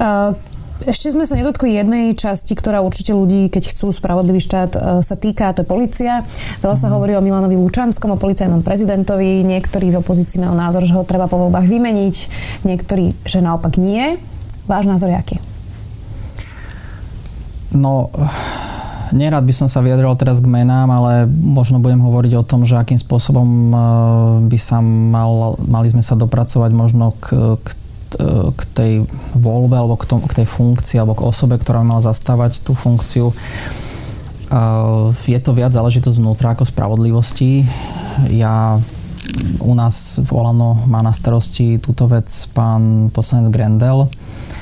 Uh... 0.00 0.32
Ešte 0.80 1.12
sme 1.12 1.28
sa 1.28 1.36
nedotkli 1.36 1.76
jednej 1.76 2.16
časti, 2.16 2.56
ktorá 2.56 2.80
určite 2.80 3.12
ľudí, 3.12 3.52
keď 3.52 3.68
chcú 3.68 3.92
spravodlivý 3.92 4.40
štát, 4.40 4.72
e, 4.72 4.80
sa 5.04 5.12
týka, 5.12 5.52
to 5.52 5.60
je 5.60 5.68
policia. 5.68 6.24
Veľa 6.64 6.76
sa 6.80 6.88
mhm. 6.88 6.92
hovorí 6.96 7.12
o 7.12 7.24
Milanovi 7.24 7.60
Lučanskom, 7.60 8.16
o 8.16 8.16
policajnom 8.16 8.64
prezidentovi. 8.64 9.44
Niektorí 9.44 9.92
v 9.92 10.00
opozícii 10.00 10.40
majú 10.40 10.56
názor, 10.56 10.88
že 10.88 10.96
ho 10.96 11.04
treba 11.04 11.28
po 11.28 11.36
voľbách 11.36 11.68
vymeniť, 11.68 12.16
niektorí, 12.64 13.12
že 13.28 13.44
naopak 13.44 13.76
nie. 13.76 14.16
Váš 14.64 14.88
názor 14.88 15.12
je 15.12 15.20
aký? 15.20 15.36
No, 17.76 18.08
Nerad 19.10 19.42
by 19.42 19.54
som 19.54 19.68
sa 19.70 19.82
vyjadril 19.82 20.10
teraz 20.14 20.38
k 20.38 20.46
menám, 20.46 20.86
ale 20.90 21.26
možno 21.30 21.82
budem 21.82 21.98
hovoriť 21.98 22.32
o 22.38 22.46
tom, 22.46 22.62
že 22.62 22.78
akým 22.78 22.98
spôsobom 22.98 23.48
e, 23.48 23.76
by 24.46 24.58
sa 24.58 24.78
mal, 24.82 25.58
mali 25.66 25.90
sme 25.90 26.02
sa 26.02 26.14
dopracovať 26.14 26.70
možno 26.74 27.14
k, 27.18 27.58
k 27.60 27.68
k 28.50 28.60
tej 28.74 28.92
voľbe 29.38 29.78
alebo 29.78 29.94
k, 29.94 30.02
tom, 30.10 30.18
k 30.18 30.42
tej 30.42 30.46
funkcii 30.50 30.98
alebo 30.98 31.14
k 31.14 31.22
osobe, 31.30 31.54
ktorá 31.54 31.86
mala 31.86 32.02
zastávať 32.02 32.58
tú 32.58 32.74
funkciu. 32.74 33.30
E, 33.30 33.34
je 35.14 35.38
to 35.38 35.54
viac 35.54 35.70
záležitosť 35.70 36.18
vnútra 36.18 36.58
ako 36.58 36.66
spravodlivosti. 36.66 37.62
Ja 38.34 38.82
u 39.62 39.72
nás 39.76 40.18
v 40.18 40.30
Olano 40.34 40.74
má 40.90 41.04
na 41.06 41.14
starosti 41.14 41.78
túto 41.78 42.10
vec 42.10 42.26
pán 42.50 43.12
poslanec 43.14 43.52
Grendel 43.54 44.10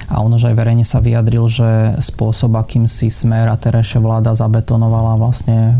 a 0.09 0.25
on 0.25 0.33
už 0.33 0.49
aj 0.49 0.57
verejne 0.57 0.89
sa 0.89 1.05
vyjadril, 1.05 1.45
že 1.53 2.01
spôsob, 2.01 2.57
akým 2.57 2.89
si 2.89 3.13
smer 3.13 3.53
a 3.53 3.61
terajšia 3.61 4.01
vláda 4.01 4.33
zabetonovala 4.33 5.21
vlastne 5.21 5.77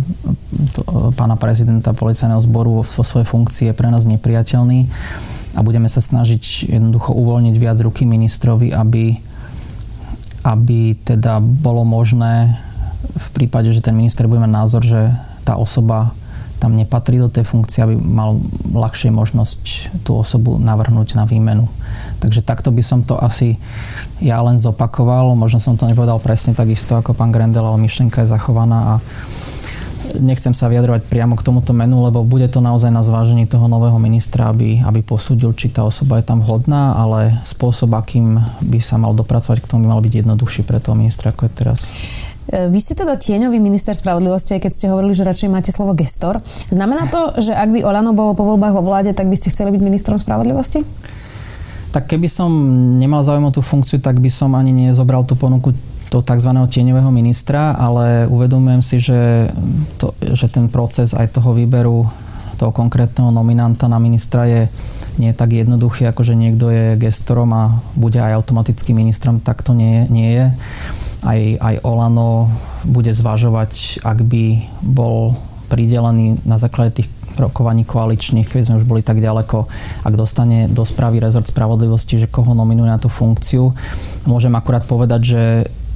to, 0.77 0.85
pána 1.17 1.41
prezidenta 1.41 1.97
policajného 1.97 2.45
zboru 2.45 2.85
vo 2.85 2.85
svojej 2.85 3.25
funkcii 3.25 3.65
je 3.73 3.75
pre 3.77 3.89
nás 3.89 4.05
nepriateľný 4.05 4.85
a 5.57 5.65
budeme 5.65 5.89
sa 5.89 6.05
snažiť 6.05 6.69
jednoducho 6.69 7.17
uvoľniť 7.17 7.57
viac 7.57 7.81
ruky 7.81 8.05
ministrovi, 8.05 8.69
aby, 8.69 9.17
aby 10.45 10.81
teda 11.09 11.41
bolo 11.41 11.89
možné 11.89 12.61
v 13.17 13.29
prípade, 13.33 13.73
že 13.73 13.81
ten 13.81 13.97
minister 13.97 14.29
bude 14.29 14.45
mať 14.45 14.53
názor, 14.53 14.83
že 14.85 15.09
tá 15.49 15.57
osoba 15.57 16.13
tam 16.59 16.75
nepatrí 16.75 17.17
do 17.17 17.31
tej 17.31 17.47
funkcie, 17.47 17.81
aby 17.81 17.95
mal 17.97 18.37
ľahšie 18.75 19.15
možnosť 19.15 19.63
tú 20.03 20.19
osobu 20.19 20.59
navrhnúť 20.59 21.15
na 21.15 21.25
výmenu. 21.25 21.71
Takže 22.19 22.43
takto 22.43 22.75
by 22.75 22.83
som 22.83 23.01
to 23.07 23.15
asi 23.15 23.57
ja 24.19 24.43
len 24.43 24.59
zopakoval. 24.59 25.35
Možno 25.39 25.63
som 25.63 25.79
to 25.79 25.87
nepovedal 25.87 26.19
presne 26.19 26.53
takisto 26.53 26.99
ako 26.99 27.15
pán 27.15 27.31
Grendel, 27.31 27.63
ale 27.63 27.79
myšlienka 27.79 28.27
je 28.27 28.33
zachovaná 28.35 28.79
a 28.79 29.05
nechcem 30.17 30.57
sa 30.57 30.73
vyjadrovať 30.73 31.05
priamo 31.05 31.37
k 31.37 31.45
tomuto 31.45 31.77
menu, 31.77 32.01
lebo 32.01 32.25
bude 32.25 32.49
to 32.49 32.65
naozaj 32.65 32.89
na 32.89 33.05
zvážení 33.05 33.45
toho 33.45 33.69
nového 33.69 34.01
ministra, 34.01 34.49
aby, 34.49 34.81
aby 34.81 35.05
posúdil, 35.05 35.53
či 35.53 35.69
tá 35.69 35.85
osoba 35.85 36.17
je 36.17 36.25
tam 36.25 36.41
vhodná, 36.41 36.97
ale 36.97 37.37
spôsob, 37.45 37.93
akým 37.93 38.41
by 38.65 38.81
sa 38.81 38.97
mal 38.97 39.13
dopracovať 39.13 39.61
k 39.61 39.69
tomu, 39.69 39.85
by 39.85 39.89
mal 39.93 40.01
byť 40.01 40.25
jednoduchší 40.25 40.63
pre 40.65 40.81
toho 40.81 40.97
ministra, 40.97 41.31
ako 41.35 41.45
je 41.45 41.53
teraz. 41.53 41.79
E, 42.49 42.73
vy 42.73 42.79
ste 42.81 42.97
teda 42.97 43.21
tieňový 43.21 43.61
minister 43.61 43.93
spravodlivosti, 43.93 44.57
aj 44.57 44.69
keď 44.69 44.73
ste 44.73 44.87
hovorili, 44.89 45.13
že 45.13 45.29
radšej 45.29 45.53
máte 45.53 45.71
slovo 45.75 45.93
gestor. 45.93 46.41
Znamená 46.73 47.13
to, 47.13 47.37
že 47.45 47.53
ak 47.53 47.69
by 47.69 47.85
Olano 47.85 48.17
bolo 48.17 48.33
po 48.33 48.49
voľbách 48.49 48.75
vo 48.75 48.83
vláde, 48.85 49.13
tak 49.13 49.29
by 49.29 49.37
ste 49.37 49.53
chceli 49.53 49.77
byť 49.77 49.83
ministrom 49.85 50.17
spravodlivosti? 50.17 50.81
Tak 51.89 52.05
keby 52.05 52.29
som 52.29 52.51
nemal 53.01 53.25
záujem 53.25 53.49
o 53.49 53.55
tú 53.55 53.65
funkciu, 53.65 53.99
tak 53.99 54.21
by 54.21 54.29
som 54.29 54.53
ani 54.53 54.73
nezobral 54.73 55.25
tú 55.25 55.35
ponuku 55.35 55.73
toho 56.09 56.25
tzv. 56.25 56.51
tieňového 56.53 57.13
ministra, 57.13 57.77
ale 57.77 58.25
uvedomujem 58.29 58.81
si, 58.81 58.97
že, 59.01 59.53
to, 60.01 60.17
že 60.21 60.49
ten 60.49 60.73
proces 60.73 61.13
aj 61.13 61.37
toho 61.37 61.53
výberu 61.53 62.09
toho 62.59 62.75
konkrétneho 62.75 63.31
nominanta 63.31 63.87
na 63.87 64.03
ministra 64.03 64.43
je 64.51 64.67
nie 65.19 65.35
je 65.35 65.39
tak 65.39 65.51
jednoduchý, 65.51 66.07
ako 66.07 66.23
že 66.23 66.39
niekto 66.39 66.71
je 66.71 66.95
gestorom 66.95 67.51
a 67.51 67.83
bude 67.99 68.23
aj 68.23 68.39
automaticky 68.39 68.95
ministrom, 68.95 69.43
tak 69.43 69.67
to 69.67 69.75
nie, 69.75 70.07
nie 70.07 70.31
je. 70.31 70.47
Aj, 71.27 71.41
aj 71.59 71.75
Olano 71.83 72.47
bude 72.87 73.11
zvažovať, 73.11 74.03
ak 74.07 74.23
by 74.23 74.63
bol 74.87 75.35
pridelený 75.67 76.39
na 76.47 76.57
základe 76.57 77.03
tých 77.03 77.11
rokovaní 77.39 77.87
koaličných, 77.87 78.51
keď 78.51 78.71
sme 78.71 78.79
už 78.83 78.87
boli 78.87 79.01
tak 79.07 79.23
ďaleko, 79.23 79.71
ak 80.05 80.15
dostane 80.15 80.67
do 80.67 80.83
správy 80.83 81.23
rezort 81.23 81.47
spravodlivosti, 81.47 82.19
že 82.19 82.31
koho 82.31 82.53
nominuje 82.53 82.91
na 82.91 82.99
tú 82.99 83.07
funkciu. 83.07 83.73
Môžem 84.27 84.53
akurát 84.59 84.83
povedať, 84.85 85.21
že 85.23 85.43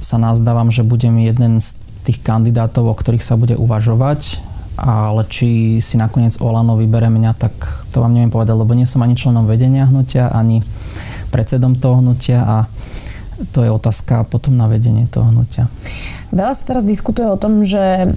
sa 0.03 0.19
nazdávam, 0.19 0.71
že 0.71 0.83
budem 0.83 1.15
jeden 1.23 1.63
z 1.63 1.79
tých 2.03 2.19
kandidátov, 2.19 2.91
o 2.91 2.95
ktorých 2.95 3.23
sa 3.23 3.39
bude 3.39 3.55
uvažovať, 3.55 4.43
ale 4.75 5.23
či 5.29 5.79
si 5.79 5.95
nakoniec 5.95 6.35
Olano 6.43 6.75
vybere 6.75 7.07
mňa, 7.07 7.31
tak 7.39 7.53
to 7.95 8.03
vám 8.03 8.11
neviem 8.11 8.33
povedať, 8.33 8.55
lebo 8.57 8.75
nie 8.75 8.89
som 8.89 8.99
ani 9.05 9.15
členom 9.15 9.47
vedenia 9.47 9.87
hnutia, 9.87 10.33
ani 10.33 10.65
predsedom 11.31 11.79
toho 11.79 12.03
hnutia 12.03 12.43
a 12.43 12.57
to 13.55 13.65
je 13.65 13.71
otázka 13.71 14.29
potom 14.29 14.53
na 14.53 14.69
vedenie 14.69 15.09
toho 15.09 15.29
hnutia. 15.29 15.65
Veľa 16.33 16.53
sa 16.57 16.63
teraz 16.65 16.83
diskutuje 16.83 17.29
o 17.29 17.37
tom, 17.37 17.61
že 17.61 18.09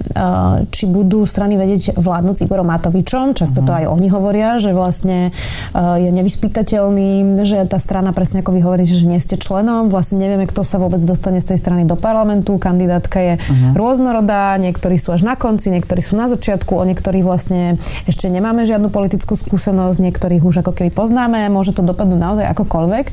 či 0.73 0.89
budú 0.89 1.21
strany 1.29 1.53
vedieť 1.53 1.93
vládnuť 2.01 2.35
s 2.35 2.43
Igorom 2.49 2.65
Matovičom. 2.65 3.37
Často 3.37 3.61
to 3.61 3.71
mhm. 3.71 3.77
aj 3.77 3.85
oni 3.93 4.07
hovoria, 4.09 4.49
že 4.57 4.73
vlastne 4.73 5.29
je 5.77 6.09
nevyspytateľný, 6.09 7.37
že 7.45 7.61
tá 7.69 7.77
strana, 7.77 8.11
presne 8.11 8.41
ako 8.41 8.57
vy 8.57 8.61
hovoríte, 8.65 8.97
že 8.97 9.05
nie 9.05 9.21
ste 9.21 9.37
členom. 9.37 9.93
Vlastne 9.93 10.17
nevieme, 10.17 10.49
kto 10.49 10.65
sa 10.65 10.81
vôbec 10.81 10.99
dostane 11.05 11.37
z 11.37 11.53
tej 11.53 11.57
strany 11.61 11.85
do 11.85 11.93
parlamentu. 11.93 12.57
Kandidátka 12.57 13.21
je 13.21 13.33
uh-huh. 13.37 13.77
rôznorodá, 13.77 14.57
niektorí 14.57 14.97
sú 14.97 15.13
až 15.13 15.21
na 15.21 15.37
konci, 15.37 15.69
niektorí 15.69 16.01
sú 16.01 16.17
na 16.17 16.25
začiatku, 16.25 16.73
o 16.73 16.83
niektorých 16.89 17.21
vlastne 17.21 17.77
ešte 18.09 18.25
nemáme 18.33 18.65
žiadnu 18.65 18.89
politickú 18.89 19.37
skúsenosť, 19.37 20.01
niektorých 20.01 20.41
už 20.41 20.65
ako 20.65 20.73
keby 20.73 20.89
poznáme, 20.89 21.45
môže 21.53 21.77
to 21.77 21.85
dopadnúť 21.85 22.19
naozaj 22.19 22.45
akokoľvek. 22.49 23.05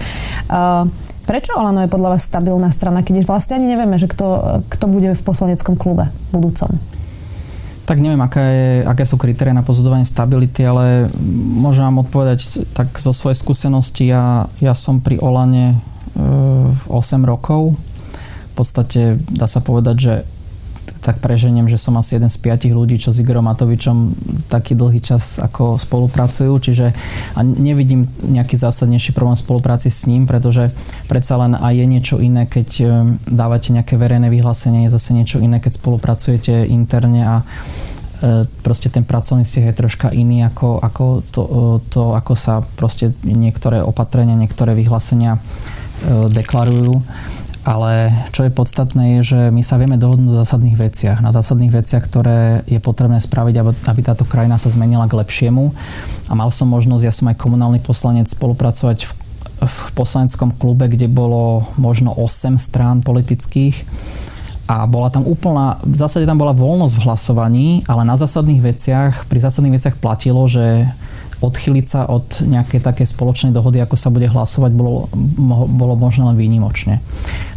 Uh, 0.49 0.89
Prečo 1.25 1.57
Olano 1.57 1.81
je 1.81 1.89
podľa 1.89 2.17
vás 2.17 2.29
stabilná 2.29 2.69
strana, 2.69 3.01
keď 3.01 3.25
vlastne 3.25 3.57
ani 3.57 3.73
nevieme, 3.73 3.97
že 3.97 4.13
kto, 4.13 4.61
kto 4.69 4.85
bude 4.93 5.17
v 5.17 5.23
poslaneckom 5.25 5.73
klube 5.73 6.13
budúcom? 6.37 6.69
Tak 7.85 8.01
neviem, 8.01 8.21
aké, 8.25 8.41
je, 8.41 8.73
aké 8.89 9.05
sú 9.05 9.21
kritéria 9.21 9.53
na 9.53 9.65
pozadovanie 9.65 10.09
stability, 10.09 10.65
ale 10.65 11.13
môžem 11.57 11.85
vám 11.85 12.05
odpovedať 12.05 12.65
tak 12.73 12.97
zo 12.97 13.13
svojej 13.13 13.37
skúsenosti. 13.37 14.09
Ja, 14.09 14.49
ja 14.61 14.73
som 14.73 15.05
pri 15.05 15.21
Olane 15.21 15.77
e, 16.17 16.93
8 16.93 17.29
rokov. 17.29 17.77
V 17.77 18.55
podstate 18.57 19.21
dá 19.29 19.45
sa 19.45 19.61
povedať, 19.61 19.97
že 20.01 20.15
tak 21.05 21.21
preženiem, 21.21 21.69
že 21.69 21.77
som 21.77 21.93
asi 22.01 22.17
jeden 22.17 22.33
z 22.33 22.41
piatich 22.41 22.73
ľudí, 22.73 22.97
čo 22.97 23.13
s 23.13 23.21
Igorom 23.21 23.45
Matovičom 23.45 24.17
taký 24.49 24.73
dlhý 24.73 25.05
čas 25.05 25.37
ako 25.37 25.77
spolupracujú, 25.77 26.57
čiže 26.57 26.97
a 27.37 27.41
nevidím 27.45 28.09
nejaký 28.25 28.57
zásadnejší 28.57 29.13
problém 29.13 29.37
spolupráci 29.37 29.93
s 29.93 30.09
ním, 30.09 30.25
pretože 30.25 30.73
predsa 31.05 31.37
len 31.37 31.53
aj 31.53 31.77
je 31.77 31.87
niečo 31.87 32.17
iné, 32.25 32.49
keď 32.49 32.69
e, 32.81 32.85
dávate 33.29 33.77
nejaké 33.77 34.01
verejné 34.01 34.33
vyhlásenie, 34.33 34.89
je 34.89 34.97
zase 34.97 35.13
niečo 35.13 35.45
iné, 35.45 35.61
keď 35.61 35.77
spolupracujete 35.77 36.73
interne 36.73 37.21
a 37.21 37.37
e, 37.41 37.45
proste 38.65 38.89
ten 38.89 39.05
pracovný 39.05 39.45
vzťah 39.45 39.65
je 39.69 39.77
troška 39.77 40.09
iný 40.17 40.41
ako, 40.49 40.81
ako 40.81 41.05
to, 41.29 41.43
e, 41.45 41.61
to, 41.93 42.03
ako 42.17 42.33
sa 42.33 42.65
proste 42.81 43.13
niektoré 43.29 43.85
opatrenia, 43.85 44.41
niektoré 44.41 44.73
vyhlásenia 44.73 45.37
deklarujú 46.05 47.01
ale 47.65 48.13
čo 48.29 48.45
je 48.45 48.53
podstatné 48.53 49.19
je, 49.19 49.35
že 49.35 49.41
my 49.49 49.65
sa 49.65 49.81
vieme 49.81 49.97
dohodnúť 49.97 50.37
na 50.37 50.41
zásadných 50.45 50.77
veciach. 50.77 51.25
Na 51.25 51.33
zásadných 51.33 51.73
veciach, 51.73 52.05
ktoré 52.05 52.61
je 52.69 52.77
potrebné 52.77 53.17
spraviť, 53.17 53.55
aby 53.89 54.01
táto 54.05 54.29
krajina 54.29 54.61
sa 54.61 54.69
zmenila 54.69 55.09
k 55.09 55.17
lepšiemu. 55.17 55.73
A 56.29 56.33
mal 56.37 56.53
som 56.53 56.69
možnosť, 56.69 57.05
ja 57.09 57.13
som 57.17 57.33
aj 57.33 57.41
komunálny 57.41 57.81
poslanec, 57.81 58.29
spolupracovať 58.29 59.09
v, 59.09 59.13
v 59.65 59.77
poslaneckom 59.97 60.53
klube, 60.61 60.93
kde 60.93 61.09
bolo 61.09 61.65
možno 61.81 62.13
8 62.13 62.61
strán 62.61 63.01
politických 63.01 63.81
a 64.65 64.89
bola 64.89 65.13
tam 65.13 65.29
úplná, 65.29 65.77
v 65.85 65.93
zásade 65.93 66.25
tam 66.25 66.41
bola 66.41 66.57
voľnosť 66.57 66.95
v 66.97 67.05
hlasovaní, 67.05 67.69
ale 67.85 68.03
na 68.09 68.17
zásadných 68.17 68.65
veciach, 68.65 69.29
pri 69.29 69.39
zásadných 69.45 69.77
veciach 69.77 70.01
platilo, 70.01 70.41
že 70.49 70.89
odchyliť 71.45 71.85
sa 71.85 72.09
od 72.09 72.25
nejakej 72.41 72.81
také 72.81 73.05
spoločnej 73.05 73.53
dohody, 73.53 73.77
ako 73.85 74.01
sa 74.01 74.09
bude 74.09 74.25
hlasovať, 74.25 74.73
bolo, 74.73 75.13
bolo 75.69 75.95
možno 76.01 76.33
len 76.33 76.41
výnimočne. 76.41 77.05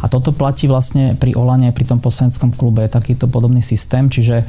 A 0.04 0.06
toto 0.12 0.36
platí 0.36 0.68
vlastne 0.68 1.16
pri 1.16 1.32
Olane, 1.32 1.72
pri 1.72 1.88
tom 1.88 1.96
poslaneckom 1.96 2.52
klube, 2.52 2.84
takýto 2.92 3.24
podobný 3.24 3.64
systém, 3.64 4.12
čiže 4.12 4.44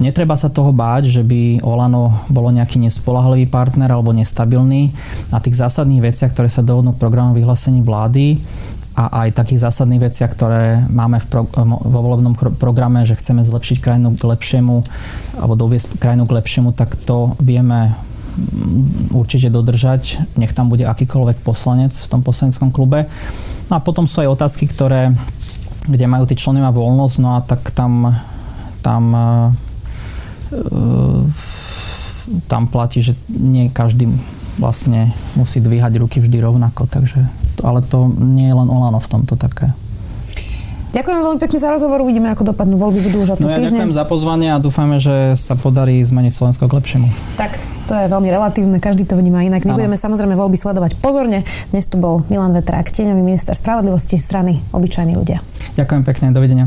Netreba 0.00 0.32
sa 0.32 0.48
toho 0.48 0.72
báť, 0.72 1.12
že 1.12 1.20
by 1.20 1.60
Olano 1.60 2.24
bolo 2.32 2.48
nejaký 2.48 2.80
nespolahlivý 2.80 3.52
partner 3.52 3.92
alebo 3.92 4.16
nestabilný. 4.16 4.96
Na 5.28 5.44
tých 5.44 5.60
zásadných 5.60 6.00
veciach, 6.08 6.32
ktoré 6.32 6.48
sa 6.48 6.64
dohodnú 6.64 6.96
v 6.96 7.02
programu 7.04 7.36
vyhlásení 7.36 7.84
vlády 7.84 8.40
a 9.00 9.24
aj 9.24 9.32
takých 9.32 9.64
zásadných 9.64 10.12
veciach, 10.12 10.28
ktoré 10.36 10.84
máme 10.92 11.24
v 11.24 11.26
pro, 11.32 11.42
vo 11.48 12.00
volebnom 12.04 12.36
programe, 12.36 13.08
že 13.08 13.16
chceme 13.16 13.40
zlepšiť 13.40 13.80
krajinu 13.80 14.12
k 14.12 14.28
lepšiemu 14.28 14.84
alebo 15.40 15.56
doviesť 15.56 15.96
krajinu 15.96 16.28
k 16.28 16.36
lepšiemu, 16.36 16.76
tak 16.76 17.00
to 17.08 17.32
vieme 17.40 17.96
určite 19.10 19.48
dodržať, 19.48 20.20
nech 20.36 20.52
tam 20.52 20.68
bude 20.68 20.84
akýkoľvek 20.84 21.40
poslanec 21.40 21.96
v 21.96 22.10
tom 22.12 22.20
poslaneckom 22.20 22.68
klube. 22.70 23.08
No 23.72 23.80
a 23.80 23.80
potom 23.80 24.04
sú 24.04 24.20
aj 24.20 24.36
otázky, 24.36 24.68
ktoré, 24.68 25.16
kde 25.88 26.04
majú 26.04 26.28
tí 26.28 26.36
členovia 26.36 26.68
voľnosť, 26.68 27.16
no 27.24 27.28
a 27.36 27.40
tak 27.40 27.72
tam, 27.72 28.12
tam, 28.84 29.02
e, 29.16 30.60
tam 32.46 32.68
platí, 32.68 33.00
že 33.00 33.16
nie 33.32 33.72
každý 33.72 34.12
vlastne 34.60 35.08
musí 35.40 35.56
dvíhať 35.58 35.96
ruky 35.96 36.20
vždy 36.20 36.36
rovnako, 36.44 36.84
takže, 36.84 37.39
ale 37.62 37.84
to 37.84 38.10
nie 38.10 38.48
je 38.48 38.54
len 38.56 38.68
Olano 38.68 38.98
v 38.98 39.08
tomto 39.08 39.36
také. 39.38 39.72
Ďakujem 40.90 41.22
veľmi 41.22 41.38
pekne 41.38 41.58
za 41.62 41.70
rozhovor, 41.70 42.02
uvidíme, 42.02 42.34
ako 42.34 42.50
dopadnú 42.50 42.74
voľby, 42.74 42.98
budú 43.06 43.22
už 43.22 43.34
o 43.34 43.36
no 43.38 43.54
ja 43.54 43.62
týždne. 43.62 43.78
ďakujem 43.78 43.94
za 43.94 44.04
pozvanie 44.10 44.50
a 44.50 44.58
dúfame, 44.58 44.98
že 44.98 45.38
sa 45.38 45.54
podarí 45.54 46.02
zmeniť 46.02 46.34
Slovensko 46.34 46.66
k 46.66 46.72
lepšiemu. 46.82 47.06
Tak, 47.38 47.54
to 47.86 47.94
je 47.94 48.10
veľmi 48.10 48.26
relatívne, 48.26 48.82
každý 48.82 49.06
to 49.06 49.14
vníma 49.14 49.46
inak. 49.46 49.62
My 49.62 49.78
ano. 49.78 49.78
budeme 49.78 49.94
samozrejme 49.94 50.34
voľby 50.34 50.58
sledovať 50.58 50.98
pozorne. 50.98 51.46
Dnes 51.70 51.86
tu 51.86 51.94
bol 52.02 52.26
Milan 52.26 52.50
Vetrák, 52.50 52.90
tieňový 52.90 53.22
minister 53.22 53.54
spravodlivosti 53.54 54.18
strany 54.18 54.58
Obyčajní 54.74 55.14
ľudia. 55.14 55.38
Ďakujem 55.78 56.02
pekne, 56.02 56.26
dovidenia. 56.34 56.66